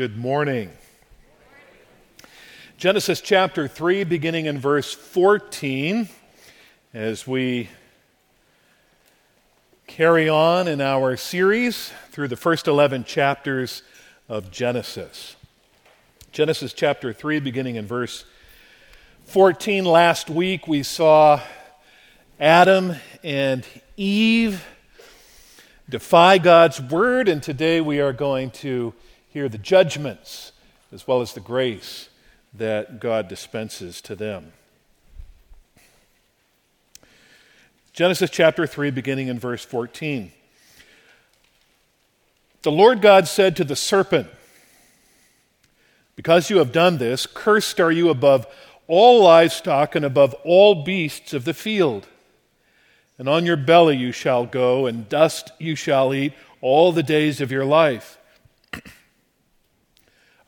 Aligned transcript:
Good 0.00 0.16
morning. 0.16 0.70
Genesis 2.78 3.20
chapter 3.20 3.68
3, 3.68 4.04
beginning 4.04 4.46
in 4.46 4.58
verse 4.58 4.94
14, 4.94 6.08
as 6.94 7.26
we 7.26 7.68
carry 9.86 10.26
on 10.26 10.68
in 10.68 10.80
our 10.80 11.18
series 11.18 11.92
through 12.12 12.28
the 12.28 12.36
first 12.36 12.66
11 12.66 13.04
chapters 13.04 13.82
of 14.26 14.50
Genesis. 14.50 15.36
Genesis 16.32 16.72
chapter 16.72 17.12
3, 17.12 17.38
beginning 17.38 17.76
in 17.76 17.86
verse 17.86 18.24
14. 19.26 19.84
Last 19.84 20.30
week 20.30 20.66
we 20.66 20.82
saw 20.82 21.42
Adam 22.40 22.94
and 23.22 23.66
Eve 23.98 24.66
defy 25.90 26.38
God's 26.38 26.80
word, 26.80 27.28
and 27.28 27.42
today 27.42 27.82
we 27.82 28.00
are 28.00 28.14
going 28.14 28.50
to 28.52 28.94
hear 29.30 29.48
the 29.48 29.58
judgments 29.58 30.52
as 30.92 31.06
well 31.06 31.20
as 31.20 31.32
the 31.32 31.40
grace 31.40 32.08
that 32.54 33.00
God 33.00 33.28
dispenses 33.28 34.00
to 34.02 34.14
them. 34.14 34.52
Genesis 37.92 38.30
chapter 38.30 38.66
3, 38.66 38.90
beginning 38.90 39.28
in 39.28 39.38
verse 39.38 39.64
14. 39.64 40.32
The 42.62 42.72
Lord 42.72 43.00
God 43.00 43.26
said 43.26 43.56
to 43.56 43.64
the 43.64 43.76
serpent, 43.76 44.28
Because 46.16 46.50
you 46.50 46.58
have 46.58 46.72
done 46.72 46.98
this, 46.98 47.26
cursed 47.26 47.80
are 47.80 47.90
you 47.92 48.08
above 48.10 48.46
all 48.86 49.22
livestock 49.22 49.94
and 49.94 50.04
above 50.04 50.34
all 50.44 50.84
beasts 50.84 51.32
of 51.32 51.44
the 51.44 51.54
field. 51.54 52.06
And 53.18 53.28
on 53.28 53.46
your 53.46 53.56
belly 53.56 53.96
you 53.96 54.12
shall 54.12 54.46
go, 54.46 54.86
and 54.86 55.08
dust 55.08 55.52
you 55.58 55.74
shall 55.74 56.12
eat 56.12 56.32
all 56.60 56.92
the 56.92 57.02
days 57.02 57.40
of 57.40 57.52
your 57.52 57.64
life. 57.64 58.18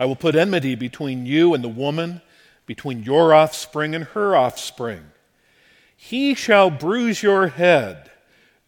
I 0.02 0.04
will 0.04 0.16
put 0.16 0.34
enmity 0.34 0.74
between 0.74 1.26
you 1.26 1.54
and 1.54 1.62
the 1.62 1.68
woman, 1.68 2.22
between 2.66 3.04
your 3.04 3.32
offspring 3.32 3.94
and 3.94 4.02
her 4.02 4.34
offspring. 4.34 5.04
He 5.96 6.34
shall 6.34 6.70
bruise 6.70 7.22
your 7.22 7.46
head, 7.46 8.10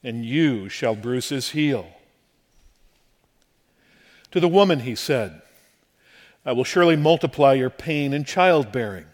and 0.05 0.25
you 0.25 0.69
shall 0.69 0.95
bruise 0.95 1.31
his 1.31 1.51
heel. 1.51 1.89
To 4.31 4.39
the 4.39 4.47
woman 4.47 4.79
he 4.79 4.95
said, 4.95 5.43
I 6.47 6.53
will 6.53 6.63
surely 6.63 6.95
multiply 6.95 7.55
your 7.55 7.69
pain 7.69 8.13
in 8.13 8.23
childbearing. 8.23 9.07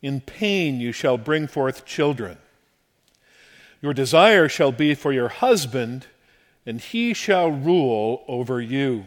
In 0.00 0.20
pain 0.20 0.78
you 0.78 0.92
shall 0.92 1.18
bring 1.18 1.48
forth 1.48 1.84
children. 1.84 2.38
Your 3.82 3.92
desire 3.92 4.48
shall 4.48 4.70
be 4.70 4.94
for 4.94 5.12
your 5.12 5.30
husband, 5.30 6.06
and 6.64 6.80
he 6.80 7.12
shall 7.12 7.50
rule 7.50 8.22
over 8.28 8.60
you. 8.60 9.06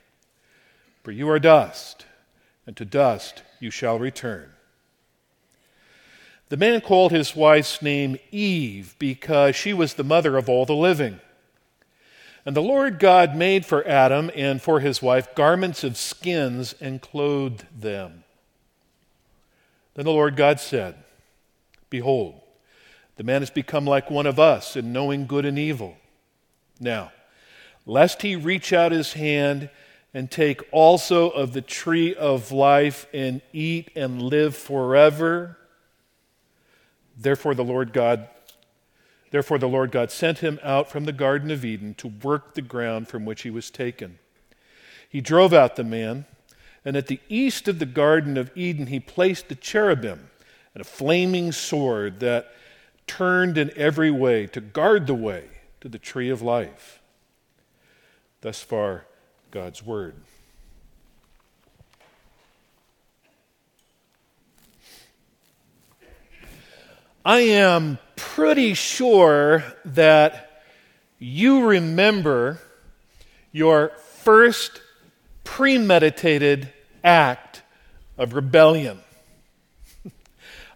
For 1.03 1.11
you 1.11 1.29
are 1.29 1.39
dust, 1.39 2.05
and 2.67 2.77
to 2.77 2.85
dust 2.85 3.43
you 3.59 3.71
shall 3.71 3.97
return. 3.97 4.51
The 6.49 6.57
man 6.57 6.81
called 6.81 7.11
his 7.11 7.35
wife's 7.35 7.81
name 7.81 8.17
Eve 8.31 8.95
because 8.99 9.55
she 9.55 9.73
was 9.73 9.93
the 9.93 10.03
mother 10.03 10.37
of 10.37 10.49
all 10.49 10.65
the 10.65 10.75
living. 10.75 11.21
And 12.45 12.55
the 12.55 12.61
Lord 12.61 12.99
God 12.99 13.35
made 13.35 13.65
for 13.65 13.87
Adam 13.87 14.29
and 14.35 14.61
for 14.61 14.79
his 14.79 15.01
wife 15.01 15.33
garments 15.33 15.83
of 15.83 15.95
skins 15.95 16.75
and 16.81 17.01
clothed 17.01 17.65
them. 17.79 18.23
Then 19.93 20.05
the 20.05 20.11
Lord 20.11 20.35
God 20.35 20.59
said, 20.59 20.95
Behold, 21.89 22.41
the 23.15 23.23
man 23.23 23.41
has 23.41 23.49
become 23.49 23.85
like 23.85 24.09
one 24.09 24.25
of 24.25 24.39
us 24.39 24.75
in 24.75 24.91
knowing 24.91 25.27
good 25.27 25.45
and 25.45 25.59
evil. 25.59 25.97
Now, 26.79 27.11
lest 27.85 28.23
he 28.23 28.35
reach 28.35 28.73
out 28.73 28.91
his 28.91 29.13
hand 29.13 29.69
and 30.13 30.29
take 30.29 30.61
also 30.71 31.29
of 31.29 31.53
the 31.53 31.61
tree 31.61 32.13
of 32.13 32.51
life 32.51 33.07
and 33.13 33.41
eat 33.53 33.89
and 33.95 34.21
live 34.21 34.55
forever. 34.55 35.57
Therefore 37.17 37.55
the 37.55 37.63
Lord 37.63 37.93
God 37.93 38.27
Therefore 39.31 39.57
the 39.57 39.69
Lord 39.69 39.91
God 39.91 40.11
sent 40.11 40.39
him 40.39 40.59
out 40.61 40.91
from 40.91 41.05
the 41.05 41.13
garden 41.13 41.51
of 41.51 41.63
Eden 41.63 41.93
to 41.95 42.09
work 42.09 42.53
the 42.53 42.61
ground 42.61 43.07
from 43.07 43.23
which 43.23 43.43
he 43.43 43.49
was 43.49 43.71
taken. 43.71 44.19
He 45.07 45.21
drove 45.21 45.53
out 45.53 45.77
the 45.77 45.85
man, 45.85 46.25
and 46.83 46.97
at 46.97 47.07
the 47.07 47.21
east 47.29 47.69
of 47.69 47.79
the 47.79 47.85
garden 47.85 48.37
of 48.37 48.51
Eden 48.55 48.87
he 48.87 48.99
placed 48.99 49.47
the 49.47 49.55
cherubim 49.55 50.29
and 50.73 50.81
a 50.81 50.85
flaming 50.85 51.53
sword 51.53 52.19
that 52.19 52.51
turned 53.07 53.57
in 53.57 53.71
every 53.77 54.11
way 54.11 54.47
to 54.47 54.59
guard 54.59 55.07
the 55.07 55.13
way 55.13 55.45
to 55.79 55.87
the 55.87 55.99
tree 55.99 56.29
of 56.29 56.41
life. 56.41 57.01
Thus 58.41 58.61
far, 58.61 59.05
God's 59.51 59.85
Word. 59.85 60.15
I 67.23 67.41
am 67.41 67.99
pretty 68.15 68.73
sure 68.73 69.63
that 69.85 70.63
you 71.19 71.65
remember 71.65 72.59
your 73.51 73.89
first 74.13 74.81
premeditated 75.43 76.71
act 77.03 77.61
of 78.17 78.33
rebellion. 78.33 78.99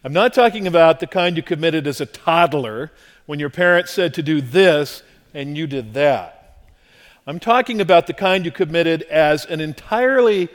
I'm 0.03 0.13
not 0.13 0.33
talking 0.33 0.67
about 0.67 0.99
the 0.99 1.07
kind 1.07 1.37
you 1.37 1.41
committed 1.41 1.87
as 1.87 2.01
a 2.01 2.05
toddler 2.05 2.91
when 3.25 3.39
your 3.39 3.49
parents 3.49 3.91
said 3.91 4.13
to 4.15 4.21
do 4.21 4.41
this 4.41 5.01
and 5.33 5.57
you 5.57 5.65
did 5.65 5.93
that. 5.95 6.34
I'm 7.27 7.39
talking 7.39 7.81
about 7.81 8.05
the 8.05 8.13
kind 8.13 8.45
you 8.45 8.51
committed 8.51 9.01
as 9.03 9.45
an 9.45 9.59
entirely 9.59 10.47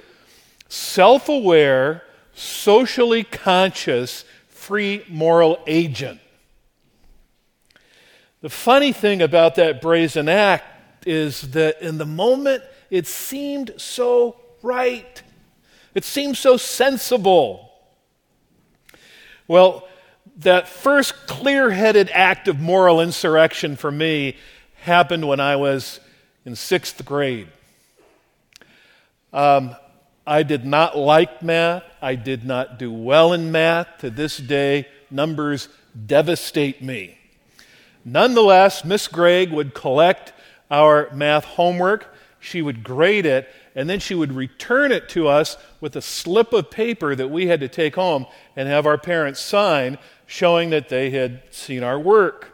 self 0.69 1.29
aware, 1.29 2.05
socially 2.33 3.25
conscious, 3.25 4.25
free 4.49 5.05
moral 5.09 5.59
agent. 5.67 6.21
The 8.41 8.51
funny 8.51 8.93
thing 8.93 9.21
about 9.21 9.57
that 9.57 9.83
brazen 9.83 10.29
act 10.29 11.09
is 11.09 11.51
that 11.51 11.83
in 11.83 11.99
the 11.99 12.07
moment 12.07 12.63
it 12.89 13.09
seemed 13.09 13.73
so 13.77 14.37
right, 14.63 15.23
it 15.93 16.05
seemed 16.05 16.37
so 16.37 16.57
sensible. 16.57 17.73
Well, 19.49 19.89
that 20.37 20.69
first 20.69 21.27
clear 21.27 21.71
headed 21.71 22.11
act 22.11 22.47
of 22.47 22.61
moral 22.61 23.01
insurrection 23.01 23.75
for 23.75 23.91
me 23.91 24.37
happened 24.83 25.27
when 25.27 25.41
I 25.41 25.57
was 25.57 25.99
in 26.45 26.57
sixth 26.57 27.05
grade. 27.05 27.49
Um, 29.33 29.77
I 30.27 30.43
did 30.43 30.65
not 30.65 30.97
like 30.97 31.43
math. 31.43 31.85
I 32.03 32.15
did 32.15 32.45
not 32.45 32.79
do 32.79 32.93
well 32.93 33.33
in 33.33 33.53
math. 33.53 33.89
To 33.99 34.11
this 34.11 34.37
day, 34.37 34.87
numbers 35.11 35.69
devastate 36.07 36.83
me. 36.83 37.19
Nonetheless, 38.05 38.85
Miss 38.85 39.09
Gregg 39.09 39.53
would 39.53 39.75
collect 39.75 40.33
our 40.71 41.11
math 41.13 41.45
homework. 41.45 42.15
She 42.39 42.63
would 42.63 42.83
grade 42.83 43.27
it 43.27 43.49
and 43.75 43.89
then 43.89 44.01
she 44.01 44.15
would 44.15 44.33
return 44.33 44.93
it 44.93 45.09
to 45.11 45.29
us 45.29 45.57
with 45.81 45.97
a 45.97 46.03
slip 46.03 46.53
of 46.53 46.71
paper 46.71 47.15
that 47.15 47.29
we 47.29 47.47
had 47.47 47.61
to 47.61 47.69
take 47.69 47.95
home 47.95 48.27
and 48.57 48.69
have 48.69 48.87
our 48.87 48.99
parents 48.99 49.41
sign, 49.41 49.99
showing 50.27 50.71
that 50.71 50.89
they 50.89 51.11
had 51.11 51.43
seen 51.51 51.83
our 51.83 51.99
work. 51.99 52.50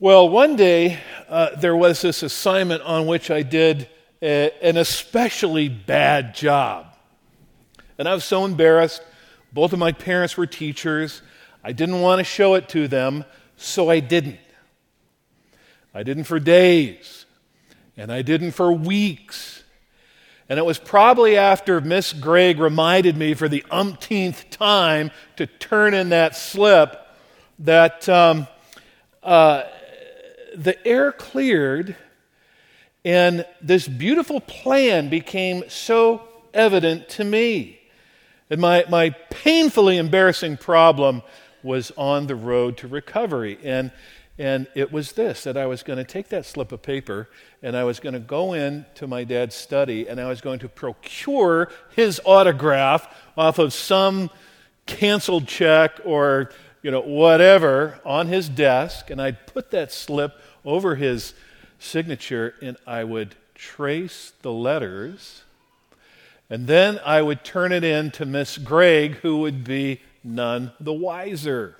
Well, 0.00 0.28
one 0.28 0.54
day 0.54 1.00
uh, 1.28 1.56
there 1.56 1.74
was 1.74 2.02
this 2.02 2.22
assignment 2.22 2.82
on 2.82 3.08
which 3.08 3.32
I 3.32 3.42
did 3.42 3.88
a, 4.22 4.52
an 4.62 4.76
especially 4.76 5.68
bad 5.68 6.36
job. 6.36 6.86
And 7.98 8.06
I 8.06 8.14
was 8.14 8.22
so 8.22 8.44
embarrassed. 8.44 9.02
Both 9.52 9.72
of 9.72 9.80
my 9.80 9.90
parents 9.90 10.36
were 10.36 10.46
teachers. 10.46 11.20
I 11.64 11.72
didn't 11.72 12.00
want 12.00 12.20
to 12.20 12.24
show 12.24 12.54
it 12.54 12.68
to 12.68 12.86
them, 12.86 13.24
so 13.56 13.90
I 13.90 13.98
didn't. 13.98 14.38
I 15.92 16.04
didn't 16.04 16.24
for 16.24 16.38
days, 16.38 17.26
and 17.96 18.12
I 18.12 18.22
didn't 18.22 18.52
for 18.52 18.72
weeks. 18.72 19.64
And 20.48 20.60
it 20.60 20.64
was 20.64 20.78
probably 20.78 21.36
after 21.36 21.80
Miss 21.80 22.12
Gregg 22.12 22.60
reminded 22.60 23.16
me 23.16 23.34
for 23.34 23.48
the 23.48 23.64
umpteenth 23.68 24.48
time 24.48 25.10
to 25.38 25.48
turn 25.48 25.92
in 25.92 26.10
that 26.10 26.36
slip 26.36 27.04
that 27.58 28.08
um, 28.08 28.46
uh, 29.24 29.64
the 30.58 30.86
air 30.86 31.12
cleared 31.12 31.96
And 33.04 33.46
this 33.62 33.88
beautiful 33.88 34.40
plan 34.40 35.08
became 35.08 35.64
so 35.68 36.28
evident 36.52 37.08
to 37.10 37.24
me. 37.24 37.80
And 38.50 38.60
my, 38.60 38.84
my 38.88 39.10
painfully 39.30 39.98
embarrassing 39.98 40.56
problem 40.56 41.22
was 41.62 41.92
on 41.96 42.26
the 42.26 42.34
road 42.34 42.76
to 42.78 42.88
recovery. 42.88 43.58
And, 43.62 43.92
and 44.38 44.66
it 44.74 44.92
was 44.92 45.12
this 45.12 45.44
that 45.44 45.56
I 45.56 45.66
was 45.66 45.82
going 45.82 45.98
to 45.98 46.04
take 46.04 46.28
that 46.28 46.44
slip 46.44 46.72
of 46.72 46.82
paper 46.82 47.28
and 47.62 47.76
I 47.76 47.84
was 47.84 48.00
going 48.00 48.14
to 48.14 48.20
go 48.20 48.52
in 48.52 48.86
to 48.96 49.06
my 49.06 49.24
dad's 49.24 49.54
study 49.54 50.08
and 50.08 50.20
I 50.20 50.28
was 50.28 50.40
going 50.40 50.58
to 50.60 50.68
procure 50.68 51.70
his 51.94 52.20
autograph 52.24 53.08
off 53.36 53.58
of 53.58 53.72
some 53.72 54.30
canceled 54.86 55.46
check 55.46 56.00
or 56.04 56.50
you 56.82 56.90
know 56.90 57.00
whatever 57.00 58.00
on 58.04 58.28
his 58.28 58.48
desk 58.48 59.10
and 59.10 59.20
I'd 59.20 59.46
put 59.46 59.70
that 59.72 59.92
slip 59.92 60.32
over 60.64 60.96
his 60.96 61.34
signature 61.78 62.54
and 62.60 62.76
I 62.86 63.04
would 63.04 63.34
trace 63.54 64.32
the 64.42 64.52
letters 64.52 65.42
and 66.50 66.66
then 66.66 66.98
I 67.04 67.20
would 67.20 67.44
turn 67.44 67.72
it 67.72 67.84
in 67.84 68.10
to 68.12 68.24
Miss 68.24 68.56
Gregg, 68.56 69.16
who 69.16 69.38
would 69.38 69.64
be 69.64 70.00
none 70.24 70.72
the 70.80 70.92
wiser. 70.92 71.76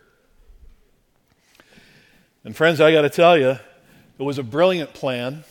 And, 2.44 2.54
friends, 2.54 2.80
I 2.80 2.92
got 2.92 3.02
to 3.02 3.10
tell 3.10 3.38
you, 3.38 3.58
it 4.18 4.22
was 4.22 4.38
a 4.38 4.42
brilliant 4.42 4.92
plan, 4.92 5.44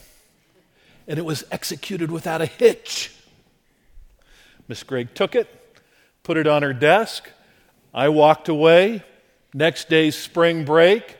and 1.07 1.17
it 1.17 1.25
was 1.25 1.43
executed 1.51 2.11
without 2.11 2.41
a 2.41 2.45
hitch. 2.45 3.13
Miss 4.67 4.83
Gregg 4.83 5.15
took 5.15 5.33
it, 5.33 5.47
put 6.21 6.37
it 6.37 6.45
on 6.45 6.61
her 6.61 6.73
desk. 6.73 7.29
I 7.93 8.09
walked 8.09 8.49
away. 8.49 9.03
Next 9.53 9.89
day's 9.89 10.15
spring 10.15 10.65
break. 10.65 11.16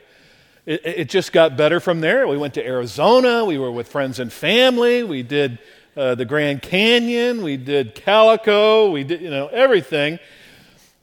It, 0.68 0.82
it 0.84 1.08
just 1.08 1.32
got 1.32 1.56
better 1.56 1.80
from 1.80 2.00
there. 2.00 2.28
We 2.28 2.36
went 2.36 2.54
to 2.54 2.66
Arizona. 2.66 3.44
We 3.44 3.56
were 3.56 3.72
with 3.72 3.88
friends 3.88 4.18
and 4.18 4.32
family. 4.32 5.02
We 5.02 5.22
did 5.22 5.58
uh, 5.98 6.14
the 6.14 6.24
Grand 6.24 6.62
Canyon, 6.62 7.42
we 7.42 7.56
did 7.56 7.96
Calico, 7.96 8.90
we 8.92 9.02
did, 9.02 9.20
you 9.20 9.30
know, 9.30 9.48
everything. 9.48 10.20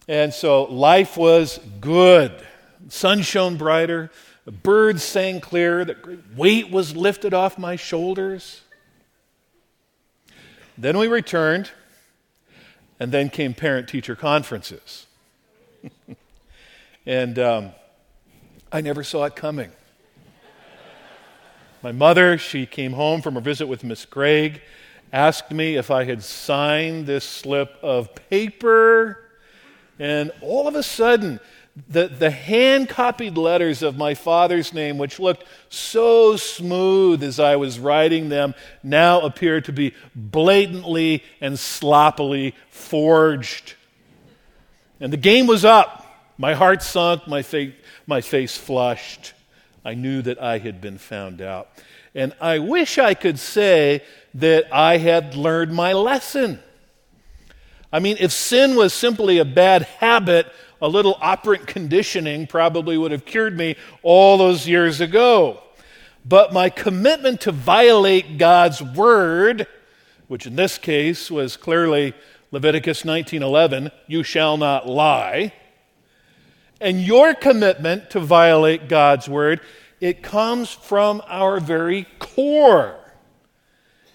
And 0.08 0.34
so 0.34 0.64
life 0.64 1.18
was 1.18 1.60
good. 1.82 2.32
Sun 2.88 3.24
shone 3.24 3.58
brighter, 3.58 4.10
the 4.46 4.54
birds 4.54 5.04
sang 5.04 5.42
clear, 5.42 5.84
the 5.84 6.20
weight 6.38 6.72
was 6.72 6.96
lifted 6.96 7.34
off 7.34 7.58
my 7.58 7.76
shoulders. 7.76 8.62
Then 10.78 10.98
we 10.98 11.08
returned, 11.08 11.72
and 12.98 13.12
then 13.12 13.30
came 13.30 13.54
parent 13.54 13.90
teacher 13.90 14.16
conferences. 14.16 15.08
and 17.06 17.38
um, 17.38 17.72
I 18.76 18.82
never 18.82 19.06
saw 19.06 19.24
it 19.24 19.38
coming. 19.38 19.72
My 21.82 21.94
mother, 21.94 22.38
she 22.38 22.66
came 22.66 22.92
home 22.92 23.22
from 23.22 23.36
her 23.36 23.40
visit 23.40 23.68
with 23.68 23.86
Miss 23.86 24.04
Gregg 24.04 24.62
asked 25.14 25.50
me 25.50 25.78
if 25.78 25.90
I 25.90 26.04
had 26.04 26.22
signed 26.22 27.06
this 27.06 27.24
slip 27.24 27.74
of 27.82 28.14
paper. 28.30 29.22
And 29.98 30.34
all 30.42 30.68
of 30.68 30.76
a 30.76 30.84
sudden, 30.84 31.40
the, 31.88 32.10
the 32.10 32.32
hand 32.32 32.90
copied 32.90 33.38
letters 33.38 33.82
of 33.82 33.96
my 33.96 34.14
father's 34.14 34.74
name, 34.74 34.98
which 34.98 35.22
looked 35.22 35.46
so 35.70 36.36
smooth 36.36 37.24
as 37.24 37.40
I 37.40 37.56
was 37.56 37.80
writing 37.80 38.28
them, 38.28 38.56
now 38.84 39.22
appeared 39.22 39.64
to 39.66 39.72
be 39.72 39.94
blatantly 40.14 41.24
and 41.40 41.58
sloppily 41.58 42.54
forged. 42.70 43.76
And 45.00 45.14
the 45.14 45.18
game 45.18 45.48
was 45.48 45.64
up. 45.64 46.05
My 46.38 46.54
heart 46.54 46.82
sunk, 46.82 47.28
my, 47.28 47.44
my 48.08 48.22
face 48.22 48.58
flushed. 48.58 49.34
I 49.86 49.94
knew 49.94 50.22
that 50.24 50.42
I 50.42 50.58
had 50.58 50.82
been 50.82 50.98
found 50.98 51.42
out. 51.42 51.70
And 52.14 52.34
I 52.42 52.60
wish 52.60 52.98
I 52.98 53.14
could 53.14 53.40
say 53.40 54.04
that 54.34 54.74
I 54.74 54.98
had 54.98 55.36
learned 55.36 55.74
my 55.74 55.94
lesson. 55.94 56.60
I 57.92 58.00
mean, 58.00 58.18
if 58.20 58.32
sin 58.32 58.76
was 58.76 58.94
simply 58.94 59.38
a 59.38 59.46
bad 59.46 59.84
habit, 59.84 60.52
a 60.82 60.88
little 60.90 61.18
operant 61.22 61.68
conditioning 61.68 62.48
probably 62.48 62.98
would 62.98 63.12
have 63.12 63.26
cured 63.26 63.58
me 63.58 63.76
all 64.04 64.38
those 64.38 64.68
years 64.68 65.00
ago. 65.00 65.62
But 66.26 66.52
my 66.52 66.70
commitment 66.70 67.42
to 67.42 67.52
violate 67.52 68.38
God's 68.38 68.82
word, 68.82 69.68
which 70.28 70.46
in 70.48 70.56
this 70.56 70.78
case 70.78 71.30
was 71.30 71.56
clearly 71.56 72.14
Leviticus 72.52 73.04
19:11, 73.04 73.92
you 74.08 74.24
shall 74.24 74.58
not 74.58 74.88
lie, 74.88 75.54
and 76.86 77.02
your 77.02 77.34
commitment 77.34 78.12
to 78.12 78.20
violate 78.20 78.88
God's 78.88 79.28
word 79.28 79.60
it 80.02 80.22
comes 80.22 80.70
from 80.70 81.22
our 81.26 81.60
very 81.60 82.06
core. 82.20 82.96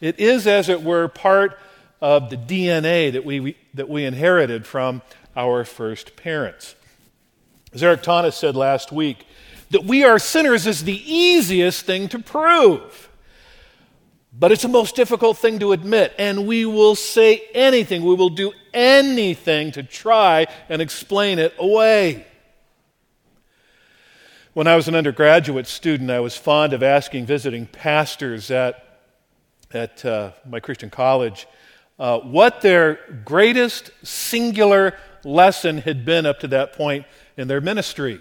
It 0.01 0.21
is, 0.21 0.47
as 0.47 0.69
it 0.69 0.83
were, 0.83 1.09
part 1.09 1.59
of 2.01 2.31
the 2.31 2.37
DNA 2.37 3.13
that 3.13 3.25
we, 3.25 3.57
that 3.75 3.89
we 3.89 4.05
inherited 4.05 4.67
from 4.67 5.03
our 5.35 5.65
first 5.65 6.17
parents. 6.17 6.77
As 7.73 7.83
Eric 7.83 8.03
Thomas 8.03 8.37
said 8.37 8.55
last 8.57 8.93
week, 8.93 9.27
that 9.71 9.85
we 9.85 10.05
are 10.05 10.19
sinners 10.19 10.67
is 10.67 10.85
the 10.85 11.03
easiest 11.13 11.87
thing 11.87 12.09
to 12.11 12.19
prove. 12.19 13.09
But 14.39 14.53
it's 14.53 14.63
the 14.63 14.69
most 14.69 14.95
difficult 14.95 15.39
thing 15.39 15.59
to 15.59 15.73
admit, 15.73 16.15
and 16.19 16.47
we 16.47 16.67
will 16.67 16.95
say 16.95 17.43
anything, 17.53 18.05
we 18.05 18.15
will 18.15 18.29
do 18.29 18.53
anything 18.73 19.73
to 19.73 19.83
try 19.83 20.47
and 20.69 20.81
explain 20.81 21.39
it 21.39 21.55
away. 21.59 22.27
When 24.61 24.67
I 24.67 24.77
was 24.77 24.89
an 24.89 24.95
undergraduate 24.95 25.67
student, 25.67 26.11
I 26.11 26.21
was 26.21 26.37
fond 26.37 26.75
of 26.75 26.83
asking 26.83 27.25
visiting 27.25 27.65
pastors 27.65 28.51
at, 28.51 29.01
at 29.73 30.05
uh, 30.05 30.33
my 30.47 30.61
Christian 30.61 30.91
college 30.91 31.47
uh, 31.99 32.19
what 32.19 32.61
their 32.61 32.99
greatest 33.25 33.91
singular 34.03 34.99
lesson 35.25 35.79
had 35.79 36.05
been 36.05 36.27
up 36.27 36.41
to 36.41 36.49
that 36.49 36.75
point 36.75 37.07
in 37.39 37.49
their 37.49 37.63
ministry. 37.63 38.21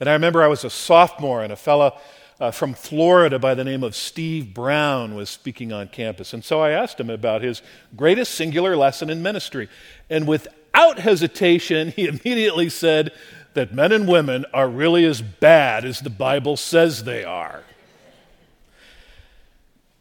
And 0.00 0.08
I 0.08 0.14
remember 0.14 0.42
I 0.42 0.46
was 0.46 0.64
a 0.64 0.70
sophomore, 0.70 1.42
and 1.42 1.52
a 1.52 1.56
fellow 1.56 1.98
uh, 2.40 2.50
from 2.50 2.72
Florida 2.72 3.38
by 3.38 3.54
the 3.54 3.62
name 3.62 3.84
of 3.84 3.94
Steve 3.94 4.54
Brown 4.54 5.14
was 5.14 5.28
speaking 5.28 5.70
on 5.70 5.88
campus. 5.88 6.32
And 6.32 6.42
so 6.42 6.60
I 6.62 6.70
asked 6.70 6.98
him 6.98 7.10
about 7.10 7.42
his 7.42 7.60
greatest 7.94 8.36
singular 8.36 8.74
lesson 8.74 9.10
in 9.10 9.22
ministry. 9.22 9.68
And 10.08 10.26
without 10.26 10.98
hesitation, 10.98 11.90
he 11.90 12.06
immediately 12.08 12.70
said, 12.70 13.12
that 13.58 13.74
men 13.74 13.90
and 13.90 14.06
women 14.06 14.44
are 14.54 14.68
really 14.68 15.04
as 15.04 15.20
bad 15.20 15.84
as 15.84 15.98
the 15.98 16.08
Bible 16.08 16.56
says 16.56 17.02
they 17.02 17.24
are. 17.24 17.64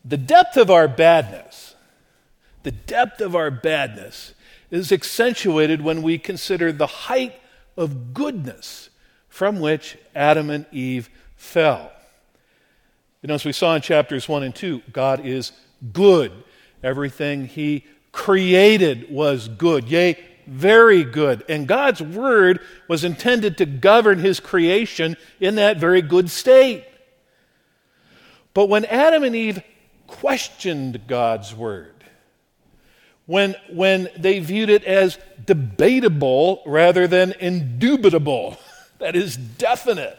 The 0.06 0.16
depth 0.16 0.58
of 0.58 0.70
our 0.70 0.88
badness, 0.88 1.74
the 2.62 2.72
depth 2.72 3.20
of 3.20 3.36
our 3.36 3.50
badness 3.50 4.36
is 4.70 4.92
accentuated 4.92 5.82
when 5.82 6.04
we 6.04 6.20
consider 6.20 6.72
the 6.72 6.86
height 6.86 7.34
of 7.76 8.14
goodness 8.14 8.92
from 9.28 9.60
which 9.60 9.98
Adam 10.16 10.52
and 10.52 10.68
Eve 10.72 11.10
fell. 11.36 11.92
You 13.24 13.28
know, 13.30 13.34
as 13.34 13.44
we 13.44 13.54
saw 13.54 13.76
in 13.76 13.82
chapters 13.82 14.30
1 14.30 14.44
and 14.44 14.54
2, 14.54 14.84
God 14.94 15.26
is 15.26 15.52
good. 15.94 16.32
Everything 16.84 17.48
He 17.48 17.86
created 18.12 19.10
was 19.10 19.48
good. 19.48 19.90
Yea, 19.90 20.16
very 20.48 21.04
good. 21.04 21.44
And 21.50 21.68
God's 21.68 22.02
word 22.02 22.60
was 22.88 23.04
intended 23.04 23.58
to 23.58 23.66
govern 23.66 24.20
his 24.20 24.40
creation 24.40 25.18
in 25.40 25.56
that 25.56 25.78
very 25.78 26.02
good 26.02 26.30
state. 26.32 26.86
But 28.54 28.70
when 28.70 28.86
Adam 28.86 29.24
and 29.24 29.36
Eve 29.36 29.62
questioned 30.08 31.02
God's 31.08 31.54
word, 31.54 31.94
when, 33.28 33.56
when 33.70 34.08
they 34.18 34.40
viewed 34.40 34.70
it 34.70 34.86
as 34.86 35.20
debatable 35.46 36.64
rather 36.66 37.08
than 37.08 37.34
indubitable, 37.34 38.58
that 39.00 39.16
is 39.16 39.36
definite, 39.36 40.18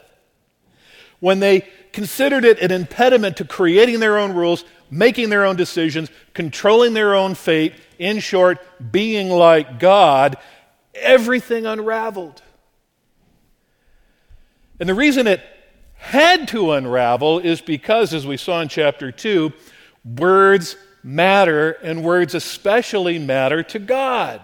when 1.19 1.39
they 1.39 1.67
considered 1.91 2.45
it 2.45 2.59
an 2.59 2.71
impediment 2.71 3.37
to 3.37 3.45
creating 3.45 3.99
their 3.99 4.17
own 4.17 4.33
rules, 4.33 4.63
making 4.89 5.29
their 5.29 5.45
own 5.45 5.55
decisions, 5.55 6.09
controlling 6.33 6.93
their 6.93 7.15
own 7.15 7.35
fate, 7.35 7.73
in 7.97 8.19
short, 8.19 8.59
being 8.91 9.29
like 9.29 9.79
God, 9.79 10.37
everything 10.95 11.65
unraveled. 11.65 12.41
And 14.79 14.87
the 14.87 14.93
reason 14.93 15.27
it 15.27 15.41
had 15.95 16.47
to 16.49 16.71
unravel 16.71 17.39
is 17.39 17.59
because, 17.59 18.13
as 18.13 18.25
we 18.25 18.37
saw 18.37 18.61
in 18.61 18.69
chapter 18.69 19.11
2, 19.11 19.51
words 20.17 20.77
matter, 21.03 21.71
and 21.83 22.03
words 22.03 22.33
especially 22.33 23.19
matter 23.19 23.61
to 23.63 23.79
God. 23.79 24.41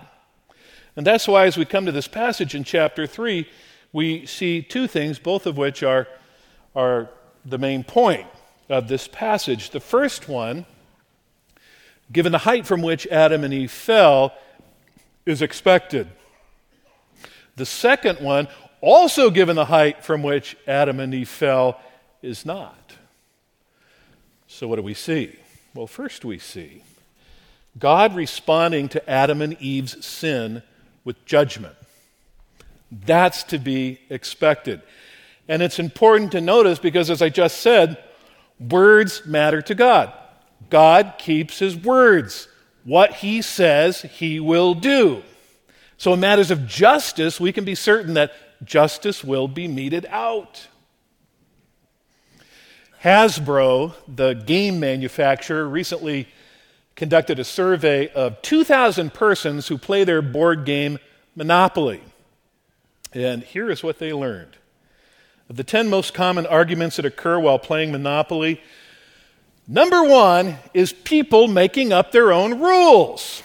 And 0.98 1.08
that's 1.08 1.28
why, 1.28 1.46
as 1.46 1.58
we 1.58 1.66
come 1.66 1.86
to 1.86 1.92
this 1.92 2.08
passage 2.08 2.56
in 2.56 2.66
chapter 2.66 3.08
3, 3.08 3.48
we 3.94 4.26
see 4.26 4.62
two 4.62 4.88
things, 4.88 5.18
both 5.18 5.46
of 5.46 5.58
which 5.58 5.82
are, 5.82 6.08
are 6.76 7.10
the 7.46 7.58
main 7.58 7.84
point 7.86 8.28
of 8.70 8.88
this 8.88 9.08
passage. 9.08 9.70
The 9.70 9.80
first 9.80 10.28
one 10.28 10.66
given 12.12 12.32
the 12.32 12.40
height 12.40 12.66
from 12.66 12.82
which 12.82 13.08
Adam 13.08 13.44
and 13.44 13.54
Eve 13.54 13.72
fell, 13.72 14.34
is 15.26 15.42
expected. 15.42 16.08
The 17.56 17.66
second 17.66 18.20
one, 18.20 18.48
also 18.82 19.30
given 19.30 19.56
the 19.56 19.66
height 19.66 20.04
from 20.04 20.22
which 20.22 20.56
Adam 20.68 21.00
and 21.00 21.14
Eve 21.14 21.30
fell, 21.30 21.80
is 22.22 22.46
not. 22.46 22.94
So, 24.48 24.68
what 24.68 24.76
do 24.76 24.82
we 24.84 24.94
see? 24.94 25.36
Well, 25.74 25.88
first 25.88 26.24
we 26.24 26.40
see 26.40 26.84
God 27.78 28.16
responding 28.16 28.88
to 28.90 29.10
Adam 29.10 29.42
and 29.42 29.60
Eve's 29.62 30.06
sin 30.06 30.64
with 31.04 31.26
judgment. 31.26 31.76
That's 32.92 33.44
to 33.46 33.58
be 33.58 34.00
expected. 34.10 34.82
And 35.48 35.62
it's 35.62 35.80
important 35.80 36.32
to 36.32 36.42
notice 36.42 36.80
because, 36.80 37.10
as 37.10 37.22
I 37.22 37.30
just 37.30 37.60
said, 37.60 37.98
words 38.60 39.26
matter 39.26 39.62
to 39.62 39.76
God. 39.76 40.14
God 40.70 41.16
keeps 41.18 41.60
his 41.60 41.76
words. 41.76 42.48
What 42.84 43.16
he 43.16 43.42
says, 43.42 44.02
he 44.04 44.40
will 44.40 44.74
do. 44.74 45.24
So, 45.98 46.14
in 46.14 46.20
matters 46.20 46.52
of 46.52 46.68
justice, 46.68 47.40
we 47.40 47.52
can 47.52 47.66
be 47.66 47.76
certain 47.76 48.14
that 48.16 48.34
justice 48.64 49.24
will 49.24 49.48
be 49.48 49.68
meted 49.68 50.06
out. 50.10 50.68
Hasbro, 53.04 53.94
the 54.08 54.34
game 54.34 54.80
manufacturer, 54.80 55.68
recently 55.68 56.28
conducted 56.96 57.40
a 57.40 57.44
survey 57.44 58.08
of 58.10 58.42
2,000 58.42 59.14
persons 59.14 59.68
who 59.68 59.78
play 59.78 60.04
their 60.04 60.22
board 60.22 60.66
game 60.66 60.98
Monopoly. 61.36 62.02
And 63.14 63.44
here 63.44 63.70
is 63.70 63.84
what 63.84 64.00
they 64.00 64.14
learned. 64.14 64.58
Of 65.50 65.58
the 65.58 65.64
10 65.64 65.90
most 65.90 66.14
common 66.14 66.48
arguments 66.48 66.96
that 66.96 67.06
occur 67.06 67.40
while 67.40 67.60
playing 67.60 67.92
Monopoly, 67.92 68.62
number 69.68 70.04
one 70.04 70.58
is 70.74 70.92
people 70.92 71.48
making 71.48 71.94
up 71.94 72.12
their 72.12 72.32
own 72.32 72.60
rules. 72.60 73.44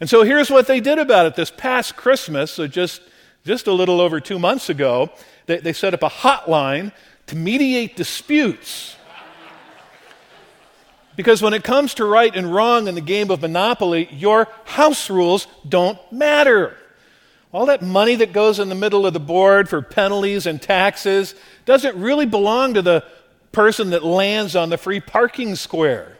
And 0.00 0.08
so 0.08 0.22
here's 0.22 0.50
what 0.50 0.66
they 0.66 0.80
did 0.80 0.98
about 0.98 1.26
it 1.26 1.34
this 1.34 1.50
past 1.50 1.96
Christmas, 1.96 2.50
so 2.50 2.66
just, 2.66 3.00
just 3.44 3.66
a 3.66 3.72
little 3.72 4.00
over 4.00 4.20
two 4.20 4.38
months 4.38 4.68
ago, 4.68 5.10
they, 5.46 5.58
they 5.58 5.72
set 5.72 5.94
up 5.94 6.02
a 6.02 6.10
hotline 6.10 6.92
to 7.26 7.36
mediate 7.36 7.96
disputes. 7.96 8.96
Because 11.16 11.42
when 11.42 11.54
it 11.54 11.64
comes 11.64 11.94
to 11.94 12.04
right 12.04 12.34
and 12.34 12.52
wrong 12.52 12.86
in 12.86 12.94
the 12.94 13.00
game 13.00 13.30
of 13.30 13.42
Monopoly, 13.42 14.08
your 14.12 14.48
house 14.64 15.08
rules 15.10 15.46
don't 15.68 15.98
matter. 16.12 16.76
All 17.52 17.66
that 17.66 17.82
money 17.82 18.14
that 18.16 18.32
goes 18.32 18.58
in 18.58 18.68
the 18.68 18.74
middle 18.74 19.06
of 19.06 19.12
the 19.12 19.20
board 19.20 19.68
for 19.68 19.82
penalties 19.82 20.46
and 20.46 20.62
taxes 20.62 21.34
doesn't 21.64 21.96
really 21.96 22.26
belong 22.26 22.74
to 22.74 22.82
the 22.82 23.04
person 23.50 23.90
that 23.90 24.04
lands 24.04 24.54
on 24.54 24.70
the 24.70 24.78
free 24.78 25.00
parking 25.00 25.56
square. 25.56 26.16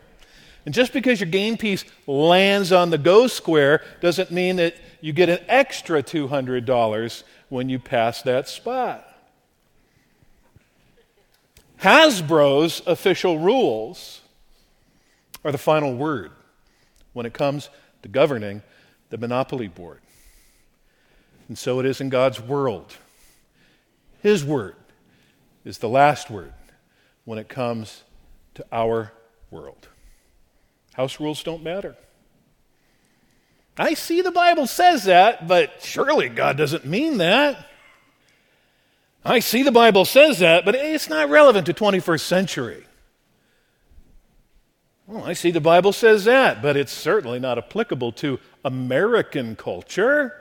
And 0.67 0.75
just 0.75 0.93
because 0.93 1.21
your 1.21 1.31
game 1.31 1.57
piece 1.57 1.85
lands 2.07 2.73
on 2.73 2.91
the 2.91 2.99
go 2.99 3.29
square 3.29 3.83
doesn't 4.01 4.31
mean 4.31 4.57
that 4.57 4.75
you 5.01 5.13
get 5.13 5.29
an 5.29 5.39
extra 5.49 6.03
$200 6.03 7.23
when 7.49 7.69
you 7.69 7.79
pass 7.79 8.23
that 8.23 8.49
spot. 8.49 9.07
Hasbro's 11.81 12.83
official 12.87 13.39
rules 13.39 14.21
are 15.45 15.53
the 15.53 15.59
final 15.59 15.95
word 15.95 16.31
when 17.15 17.25
it 17.25 17.33
comes 17.33 17.71
to 18.03 18.09
governing 18.09 18.63
the 19.09 19.17
Monopoly 19.17 19.69
board. 19.69 20.01
And 21.51 21.59
so 21.59 21.81
it 21.81 21.87
is 21.87 22.01
in 22.01 22.11
God's 22.11 22.41
world. 22.41 22.95
His 24.23 24.45
word 24.45 24.77
is 25.65 25.79
the 25.79 25.89
last 25.89 26.31
word 26.31 26.53
when 27.25 27.41
it 27.41 27.49
comes 27.49 28.05
to 28.55 28.65
our 28.71 29.13
world. 29.51 29.89
House 30.93 31.19
rules 31.19 31.43
don't 31.43 31.65
matter. 31.65 31.97
I 33.77 33.95
see 33.95 34.21
the 34.21 34.31
Bible 34.31 34.69
says 34.69 35.07
that, 35.07 35.49
but 35.49 35.83
surely 35.83 36.29
God 36.29 36.57
doesn't 36.57 36.85
mean 36.85 37.19
that. 37.19 37.67
I 39.25 39.41
see 39.41 39.65
the 39.65 39.73
Bible 39.73 40.05
says 40.05 40.39
that, 40.39 40.65
but 40.65 40.77
it's 40.77 41.09
not 41.09 41.31
relevant 41.31 41.67
to 41.67 41.75
21st 41.75 42.21
century. 42.21 42.85
Well, 45.09 45.25
I 45.25 45.33
see 45.33 45.51
the 45.51 45.61
Bible 45.61 45.93
says 45.93 46.27
that, 46.27 46.63
but 46.63 46.77
it's 46.77 46.93
certainly 46.93 47.41
not 47.41 47.59
applicable 47.59 48.13
to 48.13 48.39
American 48.65 49.57
culture. 49.57 50.40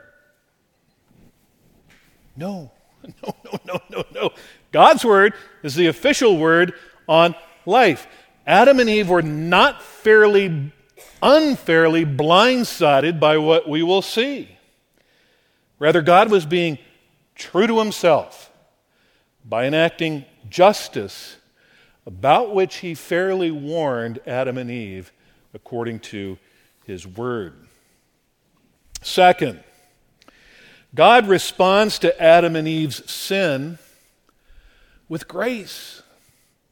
No, 2.40 2.72
no, 3.22 3.36
no, 3.44 3.60
no, 3.66 3.80
no, 3.90 4.04
no. 4.14 4.30
God's 4.72 5.04
word 5.04 5.34
is 5.62 5.74
the 5.74 5.88
official 5.88 6.38
word 6.38 6.72
on 7.06 7.34
life. 7.66 8.06
Adam 8.46 8.80
and 8.80 8.88
Eve 8.88 9.10
were 9.10 9.20
not 9.20 9.82
fairly, 9.82 10.72
unfairly 11.22 12.06
blindsided 12.06 13.20
by 13.20 13.36
what 13.36 13.68
we 13.68 13.82
will 13.82 14.00
see. 14.00 14.56
Rather, 15.78 16.00
God 16.00 16.30
was 16.30 16.46
being 16.46 16.78
true 17.34 17.66
to 17.66 17.78
himself 17.78 18.50
by 19.44 19.66
enacting 19.66 20.24
justice 20.48 21.36
about 22.06 22.54
which 22.54 22.76
he 22.76 22.94
fairly 22.94 23.50
warned 23.50 24.18
Adam 24.26 24.56
and 24.56 24.70
Eve 24.70 25.12
according 25.52 26.00
to 26.00 26.38
his 26.86 27.06
word. 27.06 27.66
Second, 29.02 29.62
God 30.94 31.28
responds 31.28 31.98
to 32.00 32.20
Adam 32.20 32.56
and 32.56 32.66
Eve's 32.66 33.08
sin 33.10 33.78
with 35.08 35.28
grace. 35.28 36.02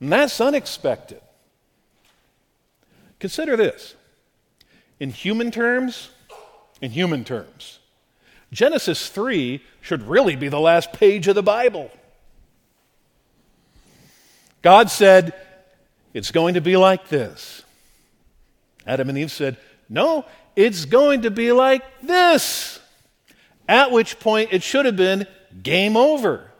And 0.00 0.12
that's 0.12 0.40
unexpected. 0.40 1.20
Consider 3.18 3.56
this. 3.56 3.94
In 5.00 5.10
human 5.10 5.50
terms, 5.50 6.10
in 6.80 6.90
human 6.90 7.24
terms, 7.24 7.78
Genesis 8.52 9.08
3 9.08 9.62
should 9.80 10.02
really 10.08 10.36
be 10.36 10.48
the 10.48 10.60
last 10.60 10.92
page 10.92 11.28
of 11.28 11.34
the 11.34 11.42
Bible. 11.42 11.90
God 14.62 14.90
said, 14.90 15.34
It's 16.14 16.30
going 16.30 16.54
to 16.54 16.60
be 16.60 16.76
like 16.76 17.08
this. 17.08 17.62
Adam 18.86 19.08
and 19.08 19.18
Eve 19.18 19.30
said, 19.30 19.56
No, 19.88 20.24
it's 20.56 20.84
going 20.84 21.22
to 21.22 21.30
be 21.30 21.52
like 21.52 21.84
this. 22.02 22.80
At 23.68 23.92
which 23.92 24.18
point 24.18 24.48
it 24.50 24.62
should 24.62 24.86
have 24.86 24.96
been 24.96 25.26
game 25.62 25.96
over. 25.96 26.50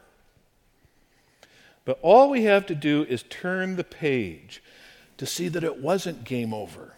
But 1.83 1.97
all 2.03 2.29
we 2.29 2.43
have 2.43 2.67
to 2.67 2.75
do 2.75 3.03
is 3.09 3.23
turn 3.23 3.75
the 3.75 3.83
page 3.83 4.61
to 5.17 5.25
see 5.25 5.47
that 5.47 5.63
it 5.63 5.81
wasn't 5.81 6.23
game 6.23 6.53
over. 6.53 6.93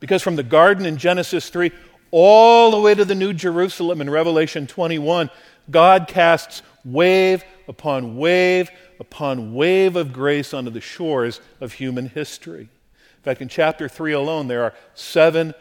Because 0.00 0.22
from 0.22 0.34
the 0.34 0.42
garden 0.42 0.86
in 0.86 0.96
Genesis 0.96 1.48
3 1.50 1.70
all 2.10 2.72
the 2.72 2.80
way 2.80 2.94
to 2.94 3.04
the 3.04 3.14
New 3.14 3.32
Jerusalem 3.32 4.00
in 4.00 4.10
Revelation 4.10 4.66
21, 4.66 5.30
God 5.70 6.08
casts 6.08 6.62
wave 6.84 7.44
upon 7.68 8.16
wave 8.16 8.70
upon 8.98 9.54
wave 9.54 9.96
of 9.96 10.12
grace 10.12 10.52
onto 10.52 10.70
the 10.70 10.80
shores 10.80 11.40
of 11.60 11.74
human 11.74 12.08
history. 12.08 12.62
In 12.62 13.22
fact, 13.22 13.40
in 13.40 13.48
chapter 13.48 13.88
3 13.88 14.12
alone, 14.12 14.48
there 14.48 14.64
are 14.64 14.74
seven 14.94 15.54